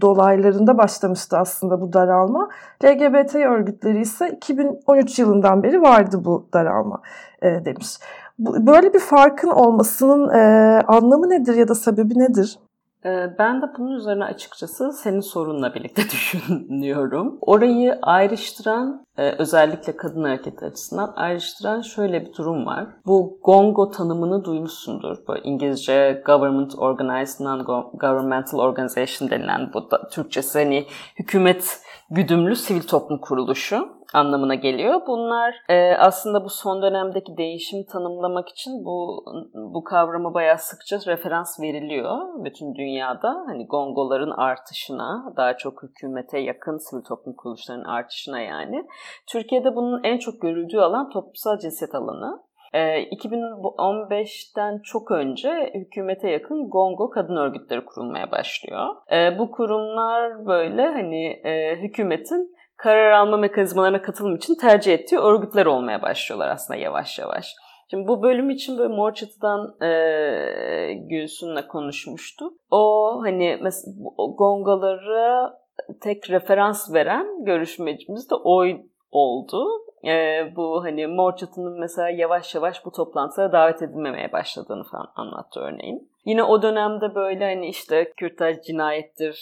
dolaylarında 0.00 0.78
başlamıştı 0.78 1.36
aslında 1.36 1.80
bu 1.80 1.92
daralma. 1.92 2.48
LGBT 2.84 3.34
örgütleri 3.34 4.00
ise 4.00 4.30
2013 4.30 5.18
yılından 5.18 5.62
beri 5.62 5.82
vardı 5.82 6.20
bu 6.24 6.48
daralma 6.54 7.02
e, 7.42 7.64
demiş. 7.64 7.98
Böyle 8.38 8.94
bir 8.94 9.00
farkın 9.00 9.50
olmasının 9.50 10.28
e, 10.28 10.40
anlamı 10.86 11.30
nedir 11.30 11.54
ya 11.54 11.68
da 11.68 11.74
sebebi 11.74 12.18
nedir? 12.18 12.58
Ee, 13.04 13.34
ben 13.38 13.62
de 13.62 13.66
bunun 13.78 13.96
üzerine 13.96 14.24
açıkçası 14.24 14.92
senin 14.92 15.20
sorunla 15.20 15.74
birlikte 15.74 16.02
düşünüyorum. 16.12 17.38
Orayı 17.40 17.98
ayrıştıran, 18.02 19.06
e, 19.18 19.30
özellikle 19.30 19.96
kadın 19.96 20.24
hareketi 20.24 20.64
açısından 20.64 21.12
ayrıştıran 21.16 21.80
şöyle 21.80 22.26
bir 22.26 22.34
durum 22.34 22.66
var. 22.66 22.86
Bu 23.06 23.38
gongo 23.44 23.90
tanımını 23.90 24.44
duymuşsundur. 24.44 25.16
Bu 25.28 25.36
İngilizce 25.36 26.22
Government 26.26 26.78
Organized 26.78 27.44
Non-Governmental 27.44 28.58
Organization 28.58 29.30
denilen 29.30 29.70
bu 29.74 29.90
da 29.90 30.08
Türkçesi 30.08 30.58
hani 30.58 30.86
hükümet 31.18 31.80
güdümlü 32.10 32.56
sivil 32.56 32.82
toplum 32.82 33.18
kuruluşu 33.18 33.97
anlamına 34.14 34.54
geliyor. 34.54 35.00
Bunlar 35.06 35.54
e, 35.68 35.96
aslında 35.96 36.44
bu 36.44 36.48
son 36.48 36.82
dönemdeki 36.82 37.36
değişimi 37.36 37.86
tanımlamak 37.86 38.48
için 38.48 38.84
bu 38.84 39.24
bu 39.54 39.84
kavrama 39.84 40.34
bayağı 40.34 40.58
sıkça 40.58 40.98
referans 41.06 41.60
veriliyor 41.60 42.44
bütün 42.44 42.74
dünyada. 42.74 43.44
Hani 43.46 43.66
gongoların 43.66 44.30
artışına, 44.30 45.32
daha 45.36 45.56
çok 45.56 45.82
hükümete 45.82 46.38
yakın 46.38 46.78
sivil 46.78 47.02
toplum 47.02 47.34
kuruluşlarının 47.34 47.84
artışına 47.84 48.40
yani. 48.40 48.86
Türkiye'de 49.26 49.76
bunun 49.76 50.04
en 50.04 50.18
çok 50.18 50.40
görüldüğü 50.40 50.78
alan 50.78 51.10
toplumsal 51.10 51.58
cinsiyet 51.58 51.94
alanı. 51.94 52.42
E, 52.72 53.02
2015'ten 53.02 54.80
çok 54.84 55.10
önce 55.10 55.72
hükümete 55.74 56.30
yakın 56.30 56.70
Gongo 56.70 57.10
kadın 57.10 57.36
örgütleri 57.36 57.84
kurulmaya 57.84 58.30
başlıyor. 58.30 58.96
E, 59.12 59.38
bu 59.38 59.50
kurumlar 59.50 60.46
böyle 60.46 60.86
hani 60.86 61.26
e, 61.26 61.76
hükümetin 61.76 62.57
karar 62.78 63.10
alma 63.10 63.36
mekanizmalarına 63.36 64.02
katılım 64.02 64.36
için 64.36 64.54
tercih 64.54 64.94
ettiği 64.94 65.18
örgütler 65.18 65.66
olmaya 65.66 66.02
başlıyorlar 66.02 66.48
aslında 66.48 66.80
yavaş 66.80 67.18
yavaş. 67.18 67.54
Şimdi 67.90 68.08
bu 68.08 68.22
bölüm 68.22 68.50
için 68.50 68.78
böyle 68.78 68.94
Mor 68.94 69.12
Çatı'dan 69.12 69.82
e, 69.82 70.94
Gülsün'le 70.94 71.68
konuşmuştu. 71.68 72.44
O 72.70 73.14
hani 73.22 73.58
mesela 73.62 73.92
gongaları 74.38 75.52
tek 76.00 76.30
referans 76.30 76.94
veren 76.94 77.44
görüşmecimiz 77.44 78.30
de 78.30 78.34
oy 78.34 78.80
oldu. 79.10 79.66
E, 80.04 80.42
bu 80.56 80.84
hani 80.84 81.06
Mor 81.06 81.36
Çatı'nın 81.36 81.80
mesela 81.80 82.08
yavaş 82.10 82.54
yavaş 82.54 82.84
bu 82.84 82.90
toplantılara 82.90 83.52
davet 83.52 83.82
edilmemeye 83.82 84.32
başladığını 84.32 84.84
falan 84.84 85.12
anlattı 85.16 85.60
örneğin. 85.60 86.10
Yine 86.28 86.42
o 86.42 86.62
dönemde 86.62 87.14
böyle 87.14 87.44
hani 87.44 87.68
işte 87.68 88.12
Kürtler 88.16 88.62
cinayettir 88.62 89.38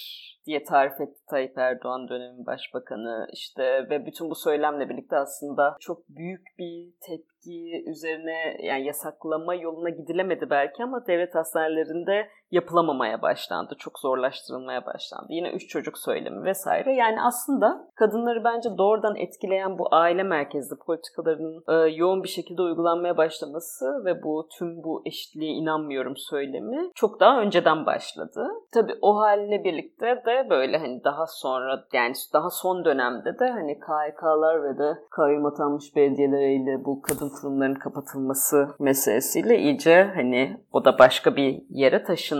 diye 0.46 0.64
tarif 0.64 1.00
etti 1.00 1.26
Tayyip 1.30 1.58
Erdoğan 1.58 2.08
dönemin 2.08 2.46
başbakanı. 2.46 3.26
İşte 3.32 3.90
ve 3.90 4.06
bütün 4.06 4.30
bu 4.30 4.34
söylemle 4.34 4.88
birlikte 4.88 5.16
aslında 5.16 5.76
çok 5.80 6.08
büyük 6.08 6.58
bir 6.58 6.92
tepki 7.00 7.84
üzerine 7.86 8.56
yani 8.62 8.86
yasaklama 8.86 9.54
yoluna 9.54 9.88
gidilemedi 9.90 10.50
belki 10.50 10.82
ama 10.82 11.06
devlet 11.06 11.34
hastanelerinde 11.34 12.28
yapılamamaya 12.50 13.22
başlandı. 13.22 13.74
Çok 13.78 13.98
zorlaştırılmaya 13.98 14.86
başlandı. 14.86 15.26
Yine 15.28 15.50
üç 15.50 15.68
çocuk 15.68 15.98
söylemi 15.98 16.44
vesaire. 16.44 16.94
Yani 16.94 17.22
aslında 17.22 17.88
kadınları 17.94 18.44
bence 18.44 18.68
doğrudan 18.78 19.16
etkileyen 19.16 19.78
bu 19.78 19.88
aile 19.90 20.22
merkezli 20.22 20.76
politikaların 20.86 21.62
e, 21.68 21.90
yoğun 21.90 22.22
bir 22.22 22.28
şekilde 22.28 22.62
uygulanmaya 22.62 23.16
başlaması 23.16 24.04
ve 24.04 24.22
bu 24.22 24.48
tüm 24.58 24.82
bu 24.84 25.02
eşitliğe 25.06 25.52
inanmıyorum 25.52 26.16
söylemi 26.16 26.90
çok 26.94 27.20
daha 27.20 27.40
önceden 27.40 27.86
başladı. 27.86 28.48
Tabii 28.74 28.94
o 29.02 29.16
haline 29.16 29.64
birlikte 29.64 30.06
de 30.06 30.46
böyle 30.50 30.78
hani 30.78 31.04
daha 31.04 31.26
sonra 31.26 31.84
yani 31.92 32.14
daha 32.32 32.50
son 32.50 32.84
dönemde 32.84 33.38
de 33.38 33.50
hani 33.50 33.78
KHK'lar 33.78 34.64
ve 34.64 34.78
de 34.78 34.98
kayyum 35.10 35.46
atanmış 35.46 35.96
belediyeleriyle 35.96 36.84
bu 36.84 37.02
kadın 37.02 37.28
kurumların 37.28 37.74
kapatılması 37.74 38.68
meselesiyle 38.78 39.58
iyice 39.58 40.10
hani 40.14 40.56
o 40.72 40.84
da 40.84 40.98
başka 40.98 41.36
bir 41.36 41.62
yere 41.68 42.02
taşındı. 42.02 42.35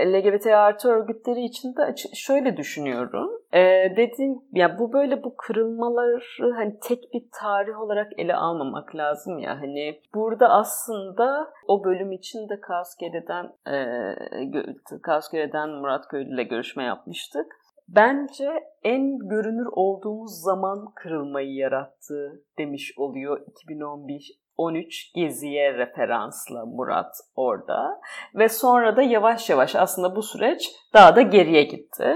LGBT 0.00 0.46
artı 0.46 0.88
örgütleri 0.88 1.44
için 1.44 1.76
de 1.76 1.94
şöyle 2.14 2.56
düşünüyorum. 2.56 3.30
Ee, 3.52 3.92
dediğim 3.96 4.42
ya 4.52 4.78
bu 4.78 4.92
böyle 4.92 5.22
bu 5.22 5.36
kırılmaları 5.36 6.20
hani 6.54 6.78
tek 6.80 7.12
bir 7.14 7.22
tarih 7.32 7.80
olarak 7.80 8.12
ele 8.18 8.34
almamak 8.34 8.96
lazım 8.96 9.38
ya. 9.38 9.60
Hani 9.60 10.00
burada 10.14 10.48
aslında 10.48 11.52
o 11.68 11.84
bölüm 11.84 12.12
için 12.12 12.48
de 12.48 12.60
Kaoskere'den 12.60 13.52
e, 13.66 15.00
Kaoskere'den 15.02 15.70
Murat 15.70 16.08
Köylü 16.08 16.34
ile 16.34 16.42
görüşme 16.42 16.84
yapmıştık. 16.84 17.46
Bence 17.88 18.64
en 18.82 19.18
görünür 19.18 19.68
olduğumuz 19.72 20.42
zaman 20.42 20.92
kırılmayı 20.94 21.54
yarattı 21.54 22.42
demiş 22.58 22.92
oluyor 22.96 23.40
2011 23.46 24.38
13 24.58 25.12
Gezi'ye 25.14 25.74
referansla 25.74 26.66
Murat 26.66 27.16
orada. 27.36 28.00
Ve 28.34 28.48
sonra 28.48 28.96
da 28.96 29.02
yavaş 29.02 29.50
yavaş 29.50 29.76
aslında 29.76 30.16
bu 30.16 30.22
süreç 30.22 30.70
daha 30.94 31.16
da 31.16 31.22
geriye 31.22 31.62
gitti. 31.62 32.14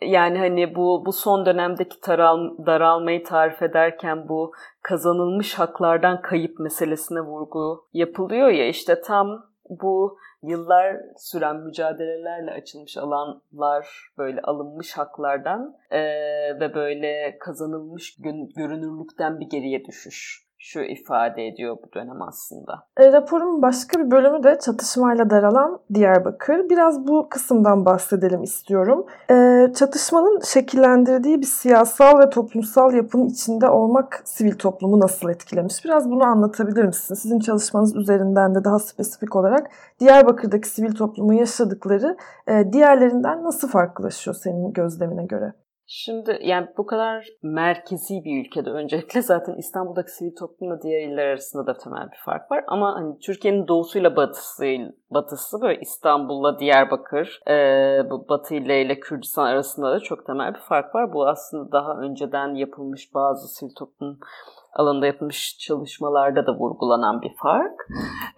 Yani 0.00 0.38
hani 0.38 0.74
bu 0.74 1.02
bu 1.06 1.12
son 1.12 1.46
dönemdeki 1.46 2.00
taral, 2.00 2.66
daralmayı 2.66 3.24
tarif 3.24 3.62
ederken 3.62 4.28
bu 4.28 4.52
kazanılmış 4.82 5.54
haklardan 5.54 6.22
kayıp 6.22 6.58
meselesine 6.58 7.20
vurgu 7.20 7.88
yapılıyor 7.92 8.48
ya 8.48 8.68
işte 8.68 9.00
tam 9.00 9.46
bu 9.68 10.18
yıllar 10.42 10.96
süren 11.16 11.56
mücadelelerle 11.56 12.50
açılmış 12.50 12.96
alanlar 12.96 13.88
böyle 14.18 14.40
alınmış 14.40 14.98
haklardan 14.98 15.76
e, 15.90 16.00
ve 16.60 16.74
böyle 16.74 17.38
kazanılmış 17.38 18.16
görünürlükten 18.56 19.40
bir 19.40 19.46
geriye 19.46 19.84
düşüş 19.84 20.51
şu 20.62 20.80
ifade 20.80 21.46
ediyor 21.46 21.76
bu 21.82 21.92
dönem 21.94 22.22
aslında. 22.22 22.86
E, 22.96 23.12
raporun 23.12 23.62
başka 23.62 23.98
bir 23.98 24.10
bölümü 24.10 24.42
de 24.42 24.58
çatışmayla 24.58 25.30
daralan 25.30 25.80
Diyarbakır. 25.94 26.70
Biraz 26.70 27.06
bu 27.06 27.28
kısımdan 27.28 27.84
bahsedelim 27.84 28.42
istiyorum. 28.42 29.06
E, 29.30 29.66
çatışmanın 29.74 30.40
şekillendirdiği 30.40 31.40
bir 31.40 31.46
siyasal 31.46 32.18
ve 32.18 32.30
toplumsal 32.30 32.94
yapının 32.94 33.26
içinde 33.26 33.68
olmak 33.68 34.22
sivil 34.24 34.54
toplumu 34.54 35.00
nasıl 35.00 35.30
etkilemiş? 35.30 35.84
Biraz 35.84 36.10
bunu 36.10 36.24
anlatabilir 36.24 36.84
misiniz? 36.84 37.20
Sizin 37.20 37.40
çalışmanız 37.40 37.96
üzerinden 37.96 38.54
de 38.54 38.64
daha 38.64 38.78
spesifik 38.78 39.36
olarak 39.36 39.70
Diyarbakır'daki 40.00 40.68
sivil 40.68 40.94
toplumun 40.94 41.34
yaşadıkları 41.34 42.16
e, 42.46 42.72
diğerlerinden 42.72 43.44
nasıl 43.44 43.68
farklılaşıyor 43.68 44.34
senin 44.34 44.72
gözlemine 44.72 45.24
göre? 45.24 45.52
Şimdi 45.94 46.38
yani 46.42 46.68
bu 46.76 46.86
kadar 46.86 47.28
merkezi 47.42 48.24
bir 48.24 48.46
ülkede 48.46 48.70
öncelikle 48.80 49.22
zaten 49.22 49.54
İstanbul'daki 49.54 50.10
sivil 50.10 50.36
toplumla 50.36 50.82
diğer 50.82 51.08
iller 51.08 51.26
arasında 51.26 51.66
da 51.66 51.76
temel 51.76 52.10
bir 52.10 52.16
fark 52.24 52.50
var. 52.50 52.64
Ama 52.66 52.94
hani 52.94 53.18
Türkiye'nin 53.18 53.68
doğusuyla 53.68 54.16
batısı, 54.16 54.64
batısı 55.10 55.60
böyle 55.60 55.80
İstanbul'la 55.80 56.58
Diyarbakır, 56.58 57.40
e, 57.48 57.54
bu 58.10 58.28
Batı 58.28 58.54
ile 58.54 58.82
ile 58.82 59.00
Kürdistan 59.00 59.46
arasında 59.46 59.90
da 59.92 60.00
çok 60.00 60.26
temel 60.26 60.54
bir 60.54 60.60
fark 60.60 60.94
var. 60.94 61.12
Bu 61.12 61.28
aslında 61.28 61.72
daha 61.72 61.98
önceden 61.98 62.54
yapılmış 62.54 63.14
bazı 63.14 63.48
sivil 63.48 63.74
toplum 63.74 64.18
alanında 64.72 65.06
yapılmış 65.06 65.58
çalışmalarda 65.58 66.46
da 66.46 66.56
vurgulanan 66.58 67.22
bir 67.22 67.34
fark. 67.42 67.88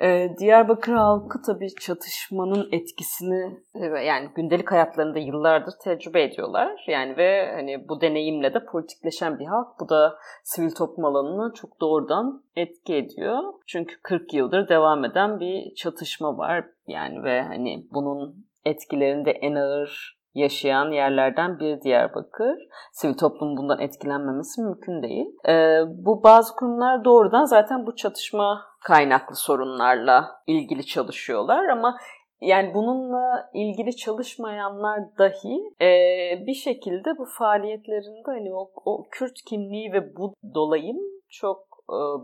Ee, 0.00 0.28
Diyarbakır 0.38 0.92
halkı 0.92 1.42
tabii 1.42 1.74
çatışmanın 1.80 2.68
etkisini 2.72 3.58
e, 3.74 3.84
yani 3.86 4.28
gündelik 4.34 4.72
hayatlarında 4.72 5.18
yıllardır 5.18 5.72
tecrübe 5.84 6.22
ediyorlar. 6.22 6.84
Yani 6.88 7.16
ve 7.16 7.52
hani 7.54 7.88
bu 7.88 8.00
deneyimle 8.00 8.54
de 8.54 8.64
politikleşen 8.64 9.38
bir 9.38 9.46
halk. 9.46 9.68
Bu 9.80 9.88
da 9.88 10.18
sivil 10.44 10.70
toplum 10.70 11.04
alanına 11.04 11.52
çok 11.54 11.80
doğrudan 11.80 12.42
etki 12.56 12.94
ediyor. 12.94 13.42
Çünkü 13.66 14.02
40 14.02 14.34
yıldır 14.34 14.68
devam 14.68 15.04
eden 15.04 15.40
bir 15.40 15.74
çatışma 15.74 16.38
var. 16.38 16.64
Yani 16.86 17.22
ve 17.22 17.42
hani 17.42 17.86
bunun 17.94 18.46
etkilerinde 18.64 19.30
en 19.30 19.54
ağır 19.54 20.23
yaşayan 20.34 20.90
yerlerden 20.90 21.58
bir 21.60 21.80
Diyarbakır. 21.80 22.58
Sivil 22.92 23.14
toplum 23.14 23.56
bundan 23.56 23.80
etkilenmemesi 23.80 24.62
mümkün 24.62 25.02
değil. 25.02 25.26
Ee, 25.48 25.80
bu 25.88 26.22
bazı 26.22 26.56
kurumlar 26.56 27.04
doğrudan 27.04 27.44
zaten 27.44 27.86
bu 27.86 27.96
çatışma 27.96 28.62
kaynaklı 28.84 29.36
sorunlarla 29.36 30.30
ilgili 30.46 30.86
çalışıyorlar 30.86 31.68
ama 31.68 31.96
yani 32.40 32.74
bununla 32.74 33.50
ilgili 33.54 33.96
çalışmayanlar 33.96 35.00
dahi 35.18 35.72
e, 35.80 35.90
bir 36.46 36.54
şekilde 36.54 37.18
bu 37.18 37.24
faaliyetlerinde 37.38 38.22
hani 38.26 38.54
o, 38.54 38.70
o 38.84 39.06
Kürt 39.10 39.42
kimliği 39.48 39.92
ve 39.92 40.16
bu 40.16 40.34
dolayım 40.54 40.98
çok 41.30 41.58
e, 41.58 41.73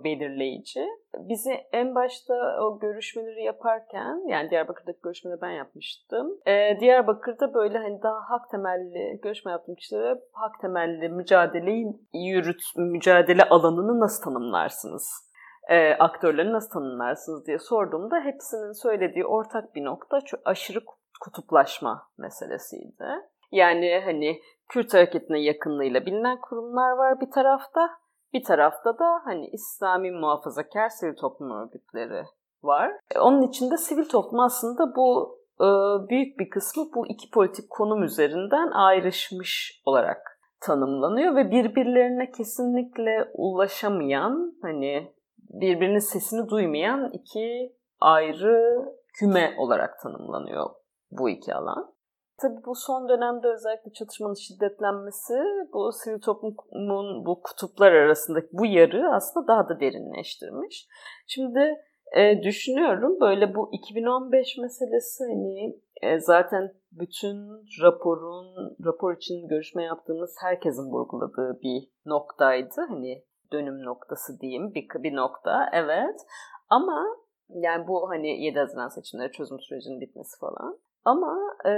belirleyici. 0.05 0.87
Bizi 1.18 1.53
en 1.73 1.94
başta 1.94 2.35
o 2.62 2.79
görüşmeleri 2.79 3.44
yaparken, 3.44 4.29
yani 4.29 4.51
Diyarbakır'daki 4.51 4.99
görüşmeleri 5.03 5.40
ben 5.40 5.51
yapmıştım. 5.51 6.38
E, 6.46 6.81
Diyarbakır'da 6.81 7.55
böyle 7.55 7.79
hani 7.79 8.03
daha 8.03 8.31
hak 8.31 8.51
temelli 8.51 9.20
görüşme 9.23 9.53
yaptığım 9.53 9.75
kişilere 9.75 10.20
hak 10.33 10.61
temelli 10.61 11.09
mücadeleyi 11.09 11.87
yürüt, 12.14 12.62
mücadele 12.77 13.42
alanını 13.44 14.01
nasıl 14.01 14.25
tanımlarsınız? 14.25 15.31
E, 15.68 15.94
aktörleri 15.94 16.53
nasıl 16.53 16.70
tanımlarsınız 16.70 17.46
diye 17.46 17.59
sorduğumda 17.59 18.20
hepsinin 18.20 18.83
söylediği 18.83 19.27
ortak 19.27 19.75
bir 19.75 19.85
nokta 19.85 20.18
aşırı 20.44 20.81
kutuplaşma 21.20 22.03
meselesiydi. 22.18 23.05
Yani 23.53 24.01
hani 24.05 24.40
Kürt 24.68 24.94
hareketine 24.94 25.40
yakınlığıyla 25.40 26.07
bilinen 26.07 26.40
kurumlar 26.40 26.90
var 26.90 27.20
bir 27.20 27.31
tarafta. 27.31 27.90
Bir 28.33 28.45
tarafta 28.45 28.99
da 28.99 29.21
hani 29.25 29.47
İslami 29.47 30.11
muhafazakar 30.11 30.88
sivil 30.88 31.16
toplum 31.16 31.51
örgütleri 31.51 32.25
var. 32.62 32.93
E, 33.14 33.19
onun 33.19 33.43
içinde 33.43 33.77
sivil 33.77 34.09
toplum 34.09 34.40
aslında 34.40 34.97
bu 34.97 35.38
e, 35.61 35.69
büyük 36.09 36.38
bir 36.38 36.51
kısmı 36.51 36.85
bu 36.95 37.07
iki 37.07 37.31
politik 37.31 37.71
konum 37.71 38.03
üzerinden 38.03 38.71
ayrışmış 38.71 39.83
olarak 39.85 40.40
tanımlanıyor 40.61 41.37
ve 41.37 41.51
birbirlerine 41.51 42.31
kesinlikle 42.31 43.31
ulaşamayan 43.35 44.59
hani 44.62 45.12
birbirinin 45.38 45.99
sesini 45.99 46.49
duymayan 46.49 47.11
iki 47.12 47.73
ayrı 48.01 48.85
küme 49.19 49.55
olarak 49.59 50.01
tanımlanıyor 50.03 50.71
bu 51.11 51.31
iki 51.31 51.55
alan. 51.55 51.93
Tabii 52.42 52.64
bu 52.66 52.74
son 52.74 53.09
dönemde 53.09 53.48
özellikle 53.48 53.92
çatışmanın 53.92 54.35
şiddetlenmesi 54.35 55.35
bu 55.72 55.92
sivil 55.92 56.20
toplumun 56.20 57.26
bu 57.26 57.42
kutuplar 57.42 57.92
arasındaki 57.92 58.48
bu 58.53 58.66
yarı 58.66 59.14
aslında 59.14 59.46
daha 59.48 59.68
da 59.68 59.81
derinleştirmiş. 59.81 60.88
Şimdi 61.26 61.76
e, 62.16 62.42
düşünüyorum 62.42 63.20
böyle 63.20 63.55
bu 63.55 63.68
2015 63.72 64.59
meselesi 64.59 65.24
hani 65.24 65.81
e, 66.03 66.20
zaten 66.20 66.72
bütün 66.92 67.37
raporun 67.83 68.76
rapor 68.85 69.16
için 69.16 69.48
görüşme 69.48 69.85
yaptığımız 69.85 70.37
herkesin 70.42 70.92
vurguladığı 70.92 71.61
bir 71.62 71.88
noktaydı. 72.07 72.87
Hani 72.88 73.24
dönüm 73.53 73.85
noktası 73.85 74.40
diyeyim 74.40 74.74
bir, 74.74 74.88
bir 75.03 75.16
nokta 75.16 75.70
evet 75.72 76.20
Ama 76.68 77.07
yani 77.48 77.88
bu 77.88 78.11
hani 78.11 78.44
7 78.44 78.59
Haziran 78.59 78.88
seçimleri 78.88 79.33
çözüm 79.33 79.61
sürecinin 79.61 80.00
bitmesi 80.00 80.38
falan. 80.38 80.79
Ama 81.04 81.36
e, 81.66 81.70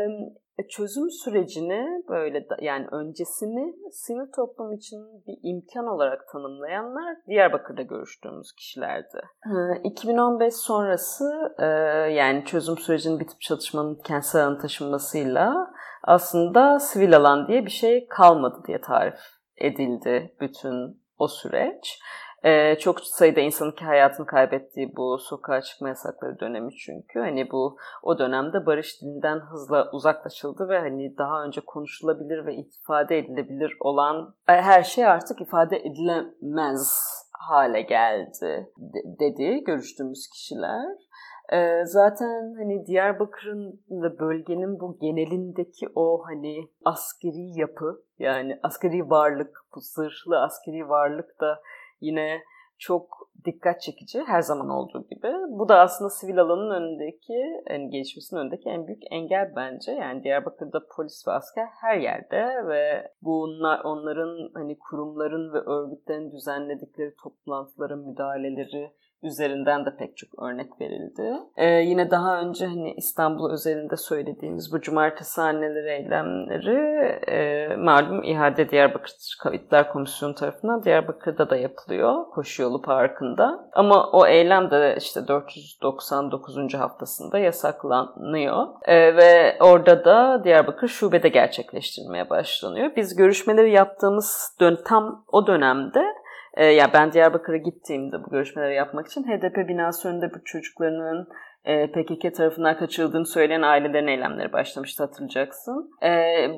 çözüm 0.68 1.11
sürecini 1.11 2.04
böyle 2.08 2.48
da, 2.48 2.56
yani 2.61 2.87
öncesini 2.92 3.74
sivil 3.92 4.32
toplum 4.37 4.72
için 4.72 4.98
bir 5.26 5.38
imkan 5.42 5.87
olarak 5.87 6.20
tanımlayanlar 6.32 7.16
Diyarbakır'da 7.28 7.82
görüştüğümüz 7.82 8.52
kişilerdi. 8.52 9.20
E, 9.46 9.82
2015 9.85 10.54
sonrası 10.54 11.54
e, 11.58 11.66
yani 12.12 12.44
çözüm 12.44 12.78
sürecinin 12.78 13.20
bitip 13.20 13.40
çatışmanın 13.40 13.98
kentsel 14.04 14.44
alanı 14.44 14.58
taşınmasıyla 14.58 15.70
aslında 16.02 16.78
sivil 16.78 17.16
alan 17.16 17.48
diye 17.48 17.64
bir 17.64 17.70
şey 17.70 18.06
kalmadı 18.08 18.62
diye 18.66 18.80
tarif 18.80 19.20
edildi 19.56 20.35
bütün 20.40 21.02
o 21.18 21.28
süreç. 21.28 22.00
Ee, 22.44 22.78
çok 22.78 23.00
sayıda 23.00 23.40
insanın 23.40 23.74
hayatını 23.81 24.26
kaybettiği 24.26 24.96
bu 24.96 25.18
sokağa 25.18 25.61
çıkma 25.61 25.88
yasakları 25.88 26.40
dönemi 26.40 26.72
çünkü 26.76 27.20
hani 27.20 27.50
bu 27.50 27.76
o 28.02 28.18
dönemde 28.18 28.66
barış 28.66 29.02
dilinden 29.02 29.40
hızla 29.40 29.90
uzaklaşıldı 29.92 30.68
ve 30.68 30.78
hani 30.78 31.18
daha 31.18 31.44
önce 31.44 31.61
konuşulabilir 31.61 32.46
ve 32.46 32.55
ifade 32.55 33.18
edilebilir 33.18 33.76
olan 33.81 34.35
e, 34.48 34.52
her 34.52 34.83
şey 34.83 35.07
artık 35.07 35.40
ifade 35.40 35.76
edilemez 35.76 37.22
hale 37.48 37.83
geldi 37.83 38.72
dedi 39.20 39.64
görüştüğümüz 39.64 40.28
kişiler. 40.33 40.87
Ee, 41.52 41.85
zaten 41.85 42.55
hani 42.59 42.87
Diyarbakır'ın 42.87 43.81
ve 43.90 44.18
bölgenin 44.18 44.81
bu 44.81 44.98
genelindeki 45.00 45.88
o 45.94 46.22
hani 46.26 46.68
askeri 46.85 47.61
yapı 47.61 48.02
yani 48.18 48.59
askeri 48.62 49.11
varlık, 49.11 49.57
bu 49.74 49.81
zırhlı 49.81 50.42
askeri 50.42 50.88
varlık 50.88 51.40
da 51.40 51.61
yine 52.03 52.43
çok 52.79 53.29
dikkat 53.45 53.81
çekici 53.81 54.23
her 54.23 54.41
zaman 54.43 54.69
olduğu 54.69 55.07
gibi. 55.09 55.33
Bu 55.49 55.69
da 55.69 55.81
aslında 55.81 56.11
sivil 56.11 56.41
alanın 56.41 56.71
önündeki, 56.71 57.62
yani 57.71 57.91
gelişmesinin 57.91 58.41
önündeki 58.41 58.69
en 58.69 58.87
büyük 58.87 59.03
engel 59.11 59.53
bence. 59.57 59.93
Yani 59.93 60.25
Diyarbakır'da 60.25 60.81
polis 60.97 61.29
ve 61.29 61.33
asker 61.33 61.67
her 61.81 61.99
yerde 61.99 62.67
ve 62.69 63.12
bunlar 63.23 63.81
onların 63.85 64.51
hani 64.55 64.79
kurumların 64.79 65.53
ve 65.53 65.59
örgütlerin 65.59 66.33
düzenledikleri 66.33 67.15
toplantılara 67.23 67.97
müdahaleleri 67.97 68.93
üzerinden 69.22 69.87
de 69.87 69.96
pek 69.96 70.16
çok 70.16 70.42
örnek 70.42 70.80
verildi. 70.80 71.32
Ee, 71.56 71.66
yine 71.66 72.11
daha 72.11 72.40
önce 72.40 72.66
hani 72.66 72.94
İstanbul 72.96 73.50
özelinde 73.52 73.96
söylediğimiz 73.96 74.72
bu 74.72 74.80
cumartesi 74.80 75.40
anneleri 75.40 75.90
eylemleri 75.90 77.02
e, 77.28 77.68
malum 77.76 78.22
İHA'de 78.22 78.70
Diyarbakır 78.70 79.12
Kayıtlar 79.42 79.92
Komisyonu 79.92 80.35
tarafından 80.35 80.82
Diyarbakır'da 80.82 81.50
da 81.50 81.56
yapılıyor. 81.56 82.24
Koşu 82.30 82.62
yolu 82.62 82.82
parkında. 82.82 83.68
Ama 83.72 84.11
o 84.11 84.26
eylem 84.26 84.70
de 84.70 84.96
işte 84.98 85.28
499. 85.28 86.74
haftasında 86.74 87.38
yasaklanıyor. 87.38 88.66
E, 88.85 89.16
ve 89.16 89.56
orada 89.61 90.04
da 90.04 90.44
Diyarbakır 90.44 90.88
şubede 90.88 91.28
gerçekleştirilmeye 91.28 92.30
başlanıyor. 92.30 92.90
Biz 92.96 93.16
görüşmeleri 93.16 93.72
yaptığımız 93.72 94.56
dön 94.61 94.78
tam 94.85 95.24
o 95.32 95.46
dönemde 95.46 96.04
e, 96.55 96.65
ya 96.65 96.93
ben 96.93 97.12
Diyarbakır'a 97.12 97.57
gittiğimde 97.57 98.25
bu 98.25 98.31
görüşmeleri 98.31 98.75
yapmak 98.75 99.07
için 99.07 99.23
HDP 99.23 99.69
binası 99.69 100.09
önünde 100.09 100.35
bu 100.35 100.45
çocuklarının 100.45 101.29
PKK 101.64 102.35
tarafından 102.35 102.77
kaçırıldığını 102.77 103.27
söyleyen 103.27 103.62
ailelerin 103.62 104.07
eylemleri 104.07 104.53
başlamıştı 104.53 105.03
hatırlayacaksın. 105.03 105.90
E, 106.03 106.11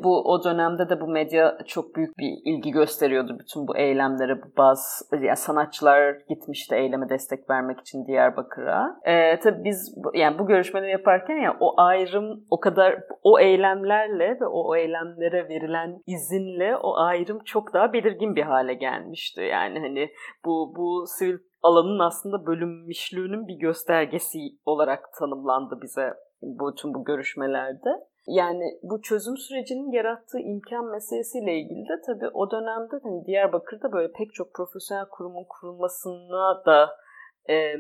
bu 0.05 0.33
o 0.33 0.45
dönemde 0.45 0.89
de 0.89 1.01
bu 1.01 1.09
medya 1.09 1.59
çok 1.67 1.97
büyük 1.97 2.19
bir 2.19 2.33
ilgi 2.45 2.71
gösteriyordu 2.71 3.37
bütün 3.39 3.69
bu 3.69 3.77
eylemlere. 3.77 4.41
Bazı 4.59 5.17
yani 5.23 5.37
sanatçılar 5.37 6.17
gitmişti 6.29 6.75
eyleme 6.75 7.09
destek 7.09 7.51
vermek 7.51 7.81
için 7.81 8.07
Diyarbakır'a. 8.07 8.97
E, 9.05 9.41
tabii 9.41 9.65
biz 9.65 9.99
yani 10.15 10.39
bu 10.39 10.47
görüşmeleri 10.47 10.91
yaparken 10.91 11.37
ya 11.37 11.57
o 11.61 11.75
ayrım 11.81 12.45
o 12.51 12.61
kadar 12.61 12.99
o 13.23 13.41
eylemlerle 13.41 14.41
ve 14.41 14.47
o 14.47 14.77
eylemlere 14.77 15.49
verilen 15.49 16.03
izinle 16.07 16.77
o 16.77 16.97
ayrım 16.97 17.39
çok 17.45 17.75
daha 17.75 17.93
belirgin 17.93 18.37
bir 18.37 18.43
hale 18.43 18.75
gelmişti. 18.75 19.41
Yani 19.41 19.79
hani 19.81 20.11
bu 20.45 20.75
bu 20.77 21.05
sivil 21.07 21.39
alanın 21.65 21.99
aslında 21.99 22.47
bölünmüşlüğünün 22.47 23.49
bir 23.49 23.55
göstergesi 23.55 24.39
olarak 24.65 25.13
tanımlandı 25.19 25.79
bize 25.83 26.15
bu 26.43 26.75
tüm 26.75 26.95
bu 26.95 27.05
görüşmelerde. 27.05 27.91
Yani 28.27 28.65
bu 28.83 29.03
çözüm 29.03 29.37
sürecinin 29.37 29.93
yarattığı 29.93 30.39
imkan 30.39 30.85
meselesiyle 30.85 31.59
ilgili 31.59 31.89
de 31.89 32.01
tabii 32.07 32.29
o 32.35 32.51
dönemde 32.51 33.01
hani 33.03 33.27
Diyarbakır'da 33.27 33.93
böyle 33.93 34.13
pek 34.13 34.35
çok 34.35 34.55
profesyonel 34.55 35.07
kurumun 35.11 35.45
kurulmasına 35.49 36.65
da 36.67 36.97
e, 37.47 37.55
e, 37.55 37.77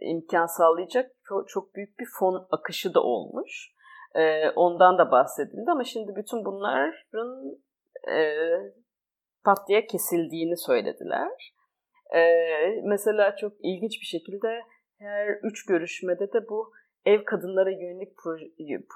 imkan 0.00 0.46
sağlayacak 0.46 1.10
çok, 1.24 1.48
çok 1.48 1.74
büyük 1.74 1.98
bir 1.98 2.06
fon 2.18 2.46
akışı 2.50 2.94
da 2.94 3.00
olmuş. 3.02 3.74
E, 4.14 4.50
ondan 4.50 4.98
da 4.98 5.10
bahsedildi 5.10 5.70
ama 5.70 5.84
şimdi 5.84 6.16
bütün 6.16 6.44
bunların 6.44 7.58
e, 8.08 8.16
pat 9.44 9.58
diye 9.68 9.86
kesildiğini 9.86 10.56
söylediler. 10.56 11.53
Ee, 12.14 12.80
mesela 12.84 13.36
çok 13.36 13.52
ilginç 13.62 14.00
bir 14.00 14.06
şekilde 14.06 14.60
her 14.98 15.28
üç 15.42 15.66
görüşmede 15.66 16.32
de 16.32 16.48
bu 16.48 16.72
ev 17.04 17.24
kadınlara 17.24 17.70
yönelik 17.70 18.16
proje, 18.16 18.46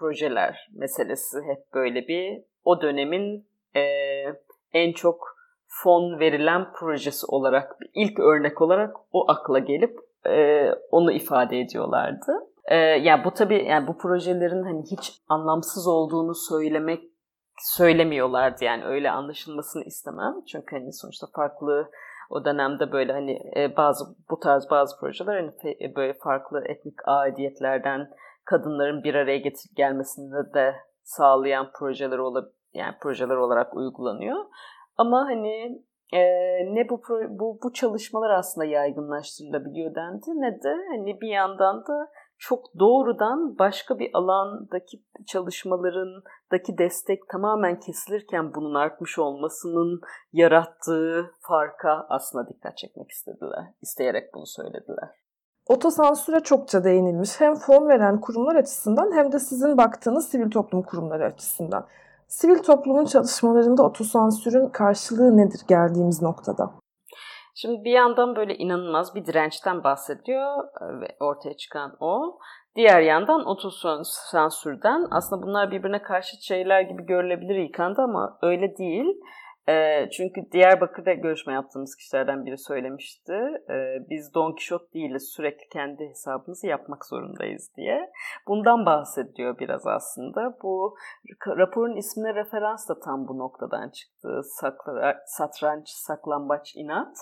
projeler 0.00 0.68
meselesi 0.74 1.38
hep 1.38 1.74
böyle 1.74 2.09
bir 2.09 2.42
o 2.64 2.83
dönemin 2.83 3.46
e, 3.76 3.83
en 4.72 4.92
çok 4.92 5.38
fon 5.66 6.20
verilen 6.20 6.72
projesi 6.72 7.26
olarak 7.26 7.76
ilk 7.94 8.20
örnek 8.20 8.62
olarak 8.62 8.96
o 9.12 9.31
akla 9.31 9.59
gelip 9.59 9.98
e, 10.26 10.66
onu 10.90 11.12
ifade 11.12 11.61
ediyorlardı. 11.61 12.33
E, 12.64 12.76
yani 12.76 13.24
bu 13.24 13.35
tabii 13.35 13.64
yani 13.64 13.87
bu 13.87 13.98
projelerin 13.98 14.62
hani 14.62 14.83
hiç 14.83 15.12
anlamsız 15.28 15.87
olduğunu 15.87 16.35
söylemek 16.35 17.02
söylemiyorlardı 17.59 18.64
yani 18.64 18.85
öyle 18.85 19.11
anlaşılmasını 19.11 19.85
istemem. 19.85 20.35
Çünkü 20.52 20.76
hani 20.76 20.92
sonuçta 20.92 21.26
farklı 21.35 21.90
o 22.30 22.44
dönemde 22.44 22.92
böyle 22.92 23.12
hani 23.12 23.38
e, 23.56 23.76
bazı 23.76 24.04
bu 24.30 24.40
tarz 24.40 24.70
bazı 24.70 25.00
projeler 25.00 25.36
hani 25.36 25.76
e, 25.80 25.96
böyle 25.96 26.14
farklı 26.14 26.64
etnik 26.64 26.94
aidiyetlerden 27.06 28.10
kadınların 28.44 29.04
bir 29.04 29.14
araya 29.14 29.38
getir 29.38 29.70
gelmesini 29.76 30.54
de 30.54 30.74
sağlayan 31.02 31.70
projeler 31.78 32.18
olabilir 32.18 32.58
yani 32.74 32.94
projeler 33.00 33.36
olarak 33.36 33.76
uygulanıyor. 33.76 34.44
Ama 34.96 35.26
hani 35.26 35.82
e, 36.12 36.20
ne 36.74 36.88
bu, 36.88 37.02
bu 37.28 37.58
bu 37.62 37.72
çalışmalar 37.72 38.30
aslında 38.30 38.64
yaygınlaştırılabiliyor 38.64 39.94
dendi 39.94 40.26
ne 40.26 40.62
de 40.62 40.76
hani 40.90 41.20
bir 41.20 41.28
yandan 41.28 41.86
da 41.86 42.10
çok 42.38 42.79
doğrudan 42.79 43.59
başka 43.59 43.98
bir 43.98 44.11
alandaki 44.14 45.03
çalışmalarındaki 45.27 46.79
destek 46.79 47.29
tamamen 47.29 47.81
kesilirken 47.81 48.55
bunun 48.55 48.74
artmış 48.74 49.18
olmasının 49.18 50.01
yarattığı 50.33 51.31
farka 51.40 52.07
aslında 52.09 52.48
dikkat 52.48 52.77
çekmek 52.79 53.11
istediler. 53.11 53.64
İsteyerek 53.83 54.35
bunu 54.35 54.46
söylediler. 54.46 55.09
Otosansüre 55.66 56.40
çokça 56.40 56.85
değinilmiş 56.85 57.40
hem 57.40 57.55
fon 57.55 57.88
veren 57.88 58.20
kurumlar 58.20 58.57
açısından 58.57 59.12
hem 59.12 59.33
de 59.33 59.38
sizin 59.38 59.77
baktığınız 59.77 60.29
sivil 60.29 60.51
toplum 60.51 60.83
kurumları 60.83 61.24
açısından. 61.24 61.87
Sivil 62.29 62.59
toplumun 62.59 63.05
çalışmalarında 63.05 63.83
otosansürün 63.83 64.68
karşılığı 64.68 65.37
nedir 65.37 65.61
geldiğimiz 65.68 66.22
noktada? 66.22 66.70
Şimdi 67.60 67.84
bir 67.84 67.90
yandan 67.90 68.36
böyle 68.36 68.56
inanılmaz 68.56 69.14
bir 69.14 69.26
dirençten 69.26 69.84
bahsediyor 69.84 70.64
e, 70.80 71.00
ve 71.00 71.16
ortaya 71.20 71.56
çıkan 71.56 71.96
o. 72.00 72.38
Diğer 72.76 73.00
yandan 73.00 73.46
otosansürden 73.46 75.06
aslında 75.10 75.42
bunlar 75.42 75.70
birbirine 75.70 76.02
karşı 76.02 76.36
şeyler 76.42 76.80
gibi 76.80 77.06
görülebilir 77.06 77.56
ilk 77.56 77.80
anda 77.80 78.02
ama 78.02 78.38
öyle 78.42 78.76
değil. 78.76 79.06
E, 79.68 80.09
çünkü 80.11 80.52
Diyarbakır'da 80.52 81.12
görüşme 81.12 81.52
yaptığımız 81.52 81.96
kişilerden 81.96 82.46
biri 82.46 82.59
söylemişti. 82.59 83.33
Biz 84.11 84.35
Don 84.35 84.54
Kişot 84.54 84.94
değiliz 84.94 85.33
sürekli 85.37 85.68
kendi 85.68 86.09
hesabımızı 86.09 86.66
yapmak 86.66 87.07
zorundayız 87.07 87.70
diye. 87.76 88.11
Bundan 88.48 88.87
bahsediyor 88.87 89.59
biraz 89.59 89.87
aslında. 89.87 90.59
Bu 90.62 90.96
raporun 91.46 91.96
ismine 91.96 92.35
referans 92.35 92.88
da 92.88 93.00
tam 93.00 93.28
bu 93.28 93.38
noktadan 93.38 93.90
çıktı. 93.90 94.40
Sakla, 94.44 95.16
satranç, 95.26 95.88
saklambaç, 95.88 96.72
inat. 96.76 97.16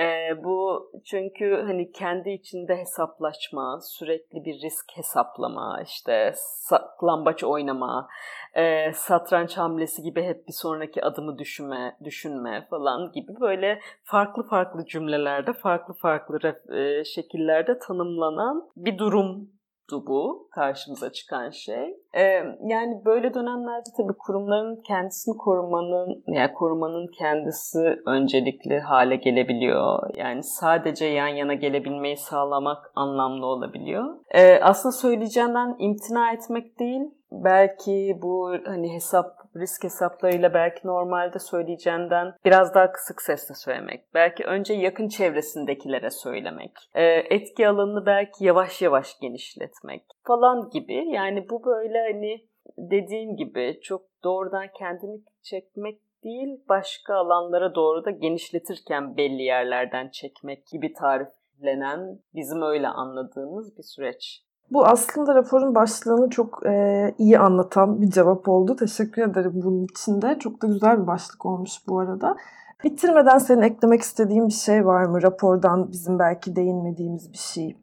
E, 0.00 0.04
bu 0.44 0.90
çünkü 1.04 1.62
hani 1.66 1.92
kendi 1.92 2.30
içinde 2.30 2.76
hesaplaşma, 2.76 3.80
sürekli 3.82 4.44
bir 4.44 4.62
risk 4.62 4.96
hesaplama, 4.96 5.82
işte 5.82 6.32
saklambaç 6.36 7.44
oynama, 7.44 8.08
e, 8.54 8.92
satranç 8.92 9.56
hamlesi 9.56 10.02
gibi 10.02 10.22
hep 10.22 10.48
bir 10.48 10.52
sonraki 10.52 11.04
adımı 11.04 11.38
düşünme, 11.38 11.96
düşünme 12.04 12.66
falan 12.70 13.12
gibi 13.12 13.40
böyle 13.40 13.80
farklı 14.02 14.42
farklı 14.42 14.86
cümlelerde, 14.86 15.52
farklı 15.52 15.94
farklı 15.94 16.38
e, 16.76 17.04
şekillerde 17.04 17.78
tanımlanan 17.78 18.70
bir 18.76 18.98
durum 18.98 19.59
bu 19.96 20.48
karşımıza 20.50 21.12
çıkan 21.12 21.50
şey. 21.50 21.96
Ee, 22.14 22.22
yani 22.66 23.04
böyle 23.04 23.34
dönemlerde 23.34 23.90
tabii 23.96 24.18
kurumların 24.18 24.82
kendisini 24.86 25.36
korumanın, 25.36 26.24
yani 26.26 26.52
korumanın 26.52 27.06
kendisi 27.18 28.00
öncelikli 28.06 28.80
hale 28.80 29.16
gelebiliyor. 29.16 30.14
Yani 30.16 30.42
sadece 30.42 31.06
yan 31.06 31.28
yana 31.28 31.54
gelebilmeyi 31.54 32.16
sağlamak 32.16 32.92
anlamlı 32.94 33.46
olabiliyor. 33.46 34.04
Ee, 34.30 34.60
aslında 34.62 34.92
söyleyeceğinden 34.92 35.76
imtina 35.78 36.32
etmek 36.32 36.78
değil, 36.78 37.02
belki 37.32 38.18
bu 38.22 38.56
hani 38.64 38.94
hesap 38.94 39.40
risk 39.56 39.84
hesaplarıyla 39.84 40.54
belki 40.54 40.86
normalde 40.86 41.38
söyleyeceğinden 41.38 42.34
biraz 42.44 42.74
daha 42.74 42.92
kısık 42.92 43.22
sesle 43.22 43.54
söylemek. 43.54 44.14
Belki 44.14 44.44
önce 44.44 44.74
yakın 44.74 45.08
çevresindekilere 45.08 46.10
söylemek. 46.10 46.72
E, 46.94 47.04
etki 47.04 47.68
alanını 47.68 48.06
belki 48.06 48.44
yavaş 48.44 48.82
yavaş 48.82 49.18
genişletmek 49.20 50.04
falan 50.22 50.70
gibi. 50.70 51.10
Yani 51.10 51.48
bu 51.50 51.64
böyle 51.64 51.98
hani 51.98 52.46
dediğim 52.78 53.36
gibi 53.36 53.80
çok 53.82 54.02
doğrudan 54.24 54.66
kendini 54.78 55.20
çekmek 55.42 56.00
değil 56.24 56.60
başka 56.68 57.14
alanlara 57.14 57.74
doğru 57.74 58.04
da 58.04 58.10
genişletirken 58.10 59.16
belli 59.16 59.42
yerlerden 59.42 60.08
çekmek 60.08 60.66
gibi 60.66 60.92
tariflenen 60.92 62.18
bizim 62.34 62.62
öyle 62.62 62.88
anladığımız 62.88 63.78
bir 63.78 63.82
süreç. 63.82 64.49
Bu 64.70 64.86
aslında 64.86 65.34
raporun 65.34 65.74
başlığını 65.74 66.30
çok 66.30 66.66
e, 66.66 67.14
iyi 67.18 67.38
anlatan 67.38 68.02
bir 68.02 68.10
cevap 68.10 68.48
oldu. 68.48 68.76
Teşekkür 68.76 69.22
ederim 69.22 69.52
bunun 69.54 69.84
için 69.84 70.22
de. 70.22 70.38
Çok 70.38 70.62
da 70.62 70.66
güzel 70.66 71.02
bir 71.02 71.06
başlık 71.06 71.46
olmuş 71.46 71.72
bu 71.88 71.98
arada. 71.98 72.36
Bitirmeden 72.84 73.38
senin 73.38 73.62
eklemek 73.62 74.00
istediğin 74.00 74.48
bir 74.48 74.52
şey 74.52 74.86
var 74.86 75.04
mı? 75.04 75.22
Rapordan 75.22 75.92
bizim 75.92 76.18
belki 76.18 76.56
değinmediğimiz 76.56 77.32
bir 77.32 77.38
şey. 77.38 77.76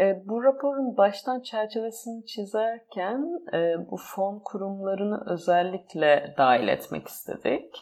E, 0.00 0.22
bu 0.28 0.44
raporun 0.44 0.96
baştan 0.96 1.40
çerçevesini 1.40 2.26
çizerken 2.26 3.40
e, 3.52 3.90
bu 3.90 3.96
fon 3.96 4.40
kurumlarını 4.44 5.22
özellikle 5.26 6.34
dahil 6.38 6.68
etmek 6.68 7.08
istedik. 7.08 7.74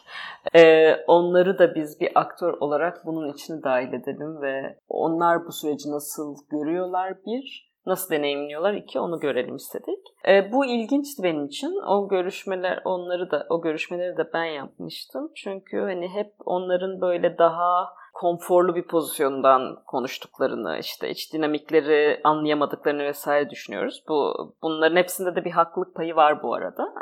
E, 0.53 0.93
onları 1.07 1.59
da 1.59 1.75
biz 1.75 1.99
bir 1.99 2.11
aktör 2.15 2.53
olarak 2.53 3.05
bunun 3.05 3.33
içine 3.33 3.63
dahil 3.63 3.93
edelim 3.93 4.41
ve 4.41 4.79
onlar 4.89 5.45
bu 5.45 5.51
süreci 5.51 5.91
nasıl 5.91 6.35
görüyorlar 6.49 7.13
bir, 7.25 7.64
nasıl 7.85 8.15
deneyimliyorlar 8.15 8.73
iki 8.73 8.99
onu 8.99 9.19
görelim 9.19 9.55
istedik. 9.55 9.99
E, 10.27 10.51
bu 10.51 10.65
ilginçti 10.65 11.23
benim 11.23 11.45
için. 11.45 11.81
O 11.87 12.07
görüşmeler 12.07 12.81
onları 12.85 13.31
da 13.31 13.47
o 13.49 13.61
görüşmeleri 13.61 14.17
de 14.17 14.33
ben 14.33 14.45
yapmıştım. 14.45 15.31
Çünkü 15.35 15.79
hani 15.79 16.07
hep 16.07 16.33
onların 16.45 17.01
böyle 17.01 17.37
daha 17.37 17.95
konforlu 18.13 18.75
bir 18.75 18.87
pozisyondan 18.87 19.83
konuştuklarını, 19.87 20.77
işte 20.79 21.09
iç 21.09 21.33
dinamikleri 21.33 22.21
anlayamadıklarını 22.23 23.03
vesaire 23.03 23.49
düşünüyoruz. 23.49 24.03
Bu 24.09 24.33
bunların 24.61 24.95
hepsinde 24.97 25.35
de 25.35 25.45
bir 25.45 25.51
haklılık 25.51 25.95
payı 25.95 26.15
var 26.15 26.43
bu 26.43 26.53
arada. 26.53 26.93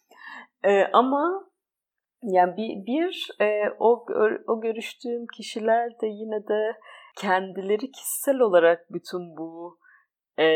e, 0.64 0.84
ama 0.92 1.44
yani 2.22 2.56
bir, 2.56 2.86
bir 2.86 3.28
e, 3.40 3.74
o 3.78 4.06
o 4.46 4.60
görüştüğüm 4.60 5.26
kişiler 5.36 5.90
de 6.00 6.06
yine 6.06 6.48
de 6.48 6.76
kendileri 7.16 7.90
kişisel 7.90 8.38
olarak 8.38 8.92
bütün 8.92 9.36
bu 9.36 9.78
e, 10.38 10.46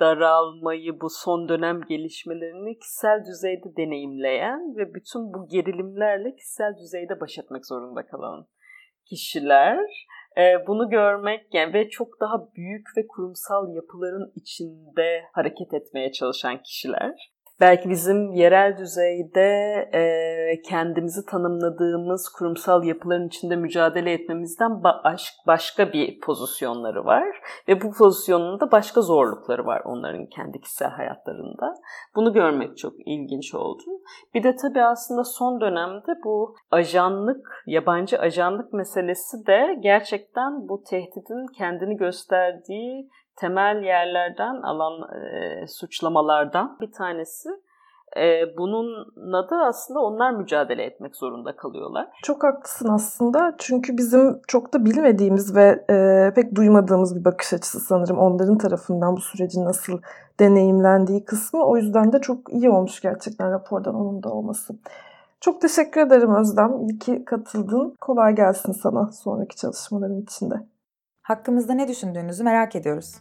daralmayı, 0.00 1.00
bu 1.00 1.06
son 1.10 1.48
dönem 1.48 1.80
gelişmelerini 1.88 2.78
kişisel 2.78 3.24
düzeyde 3.26 3.76
deneyimleyen 3.76 4.76
ve 4.76 4.94
bütün 4.94 5.20
bu 5.34 5.48
gerilimlerle 5.48 6.34
kişisel 6.36 6.74
düzeyde 6.78 7.20
baş 7.20 7.38
etmek 7.38 7.66
zorunda 7.66 8.06
kalan 8.06 8.46
kişiler. 9.08 10.06
E, 10.36 10.66
bunu 10.66 10.90
görmek 10.90 11.54
yani 11.54 11.74
ve 11.74 11.88
çok 11.88 12.20
daha 12.20 12.54
büyük 12.56 12.86
ve 12.96 13.06
kurumsal 13.06 13.74
yapıların 13.74 14.32
içinde 14.34 15.24
hareket 15.32 15.74
etmeye 15.74 16.12
çalışan 16.12 16.62
kişiler 16.62 17.33
belki 17.60 17.90
bizim 17.90 18.32
yerel 18.32 18.78
düzeyde 18.78 19.50
e, 19.94 20.62
kendimizi 20.62 21.26
tanımladığımız 21.26 22.28
kurumsal 22.28 22.84
yapıların 22.84 23.26
içinde 23.26 23.56
mücadele 23.56 24.12
etmemizden 24.12 24.82
baş, 24.84 25.32
başka 25.46 25.92
bir 25.92 26.20
pozisyonları 26.20 27.04
var 27.04 27.26
ve 27.68 27.82
bu 27.82 27.92
pozisyonun 27.92 28.60
da 28.60 28.72
başka 28.72 29.00
zorlukları 29.00 29.66
var 29.66 29.82
onların 29.84 30.26
kendi 30.26 30.60
kişisel 30.60 30.90
hayatlarında. 30.90 31.74
Bunu 32.16 32.32
görmek 32.32 32.78
çok 32.78 32.92
ilginç 33.06 33.54
oldu. 33.54 33.82
Bir 34.34 34.42
de 34.42 34.56
tabii 34.56 34.82
aslında 34.82 35.24
son 35.24 35.60
dönemde 35.60 36.12
bu 36.24 36.54
ajanlık, 36.70 37.62
yabancı 37.66 38.18
ajanlık 38.18 38.72
meselesi 38.72 39.46
de 39.46 39.78
gerçekten 39.82 40.68
bu 40.68 40.82
tehdidin 40.82 41.46
kendini 41.58 41.96
gösterdiği 41.96 43.08
temel 43.36 43.82
yerlerden 43.82 44.62
alan 44.62 45.02
e, 45.02 45.66
suçlamalardan 45.66 46.76
bir 46.80 46.92
tanesi. 46.92 47.48
E, 48.16 48.56
bununla 48.58 49.50
da 49.50 49.56
aslında 49.56 50.00
onlar 50.00 50.30
mücadele 50.30 50.82
etmek 50.82 51.16
zorunda 51.16 51.56
kalıyorlar. 51.56 52.08
Çok 52.22 52.44
haklısın 52.44 52.88
aslında 52.88 53.54
çünkü 53.58 53.98
bizim 53.98 54.40
çok 54.48 54.74
da 54.74 54.84
bilmediğimiz 54.84 55.56
ve 55.56 55.84
e, 55.90 56.30
pek 56.34 56.54
duymadığımız 56.54 57.16
bir 57.16 57.24
bakış 57.24 57.52
açısı 57.52 57.80
sanırım 57.80 58.18
onların 58.18 58.58
tarafından 58.58 59.16
bu 59.16 59.20
sürecin 59.20 59.64
nasıl 59.64 59.98
deneyimlendiği 60.40 61.24
kısmı. 61.24 61.64
O 61.64 61.76
yüzden 61.76 62.12
de 62.12 62.20
çok 62.20 62.52
iyi 62.52 62.70
olmuş 62.70 63.00
gerçekten 63.00 63.50
rapordan 63.50 63.94
onun 63.94 64.22
da 64.22 64.28
olması. 64.28 64.74
Çok 65.40 65.60
teşekkür 65.60 66.00
ederim 66.00 66.34
Özlem. 66.34 66.80
İyi 66.80 66.98
ki 66.98 67.24
katıldın. 67.24 67.94
Kolay 68.00 68.34
gelsin 68.34 68.72
sana 68.72 69.12
sonraki 69.12 69.56
çalışmaların 69.56 70.20
içinde. 70.20 70.54
Hakkımızda 71.24 71.74
ne 71.74 71.88
düşündüğünüzü 71.88 72.44
merak 72.44 72.76
ediyoruz. 72.76 73.14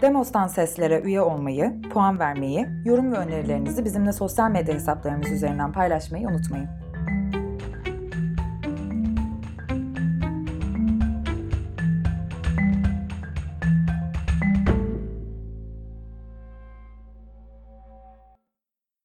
Demos'tan 0.00 0.46
seslere 0.46 1.00
üye 1.00 1.20
olmayı, 1.20 1.82
puan 1.92 2.18
vermeyi, 2.18 2.66
yorum 2.84 3.12
ve 3.12 3.16
önerilerinizi 3.16 3.84
bizimle 3.84 4.12
sosyal 4.12 4.50
medya 4.50 4.74
hesaplarımız 4.74 5.30
üzerinden 5.30 5.72
paylaşmayı 5.72 6.28
unutmayın. 6.28 6.68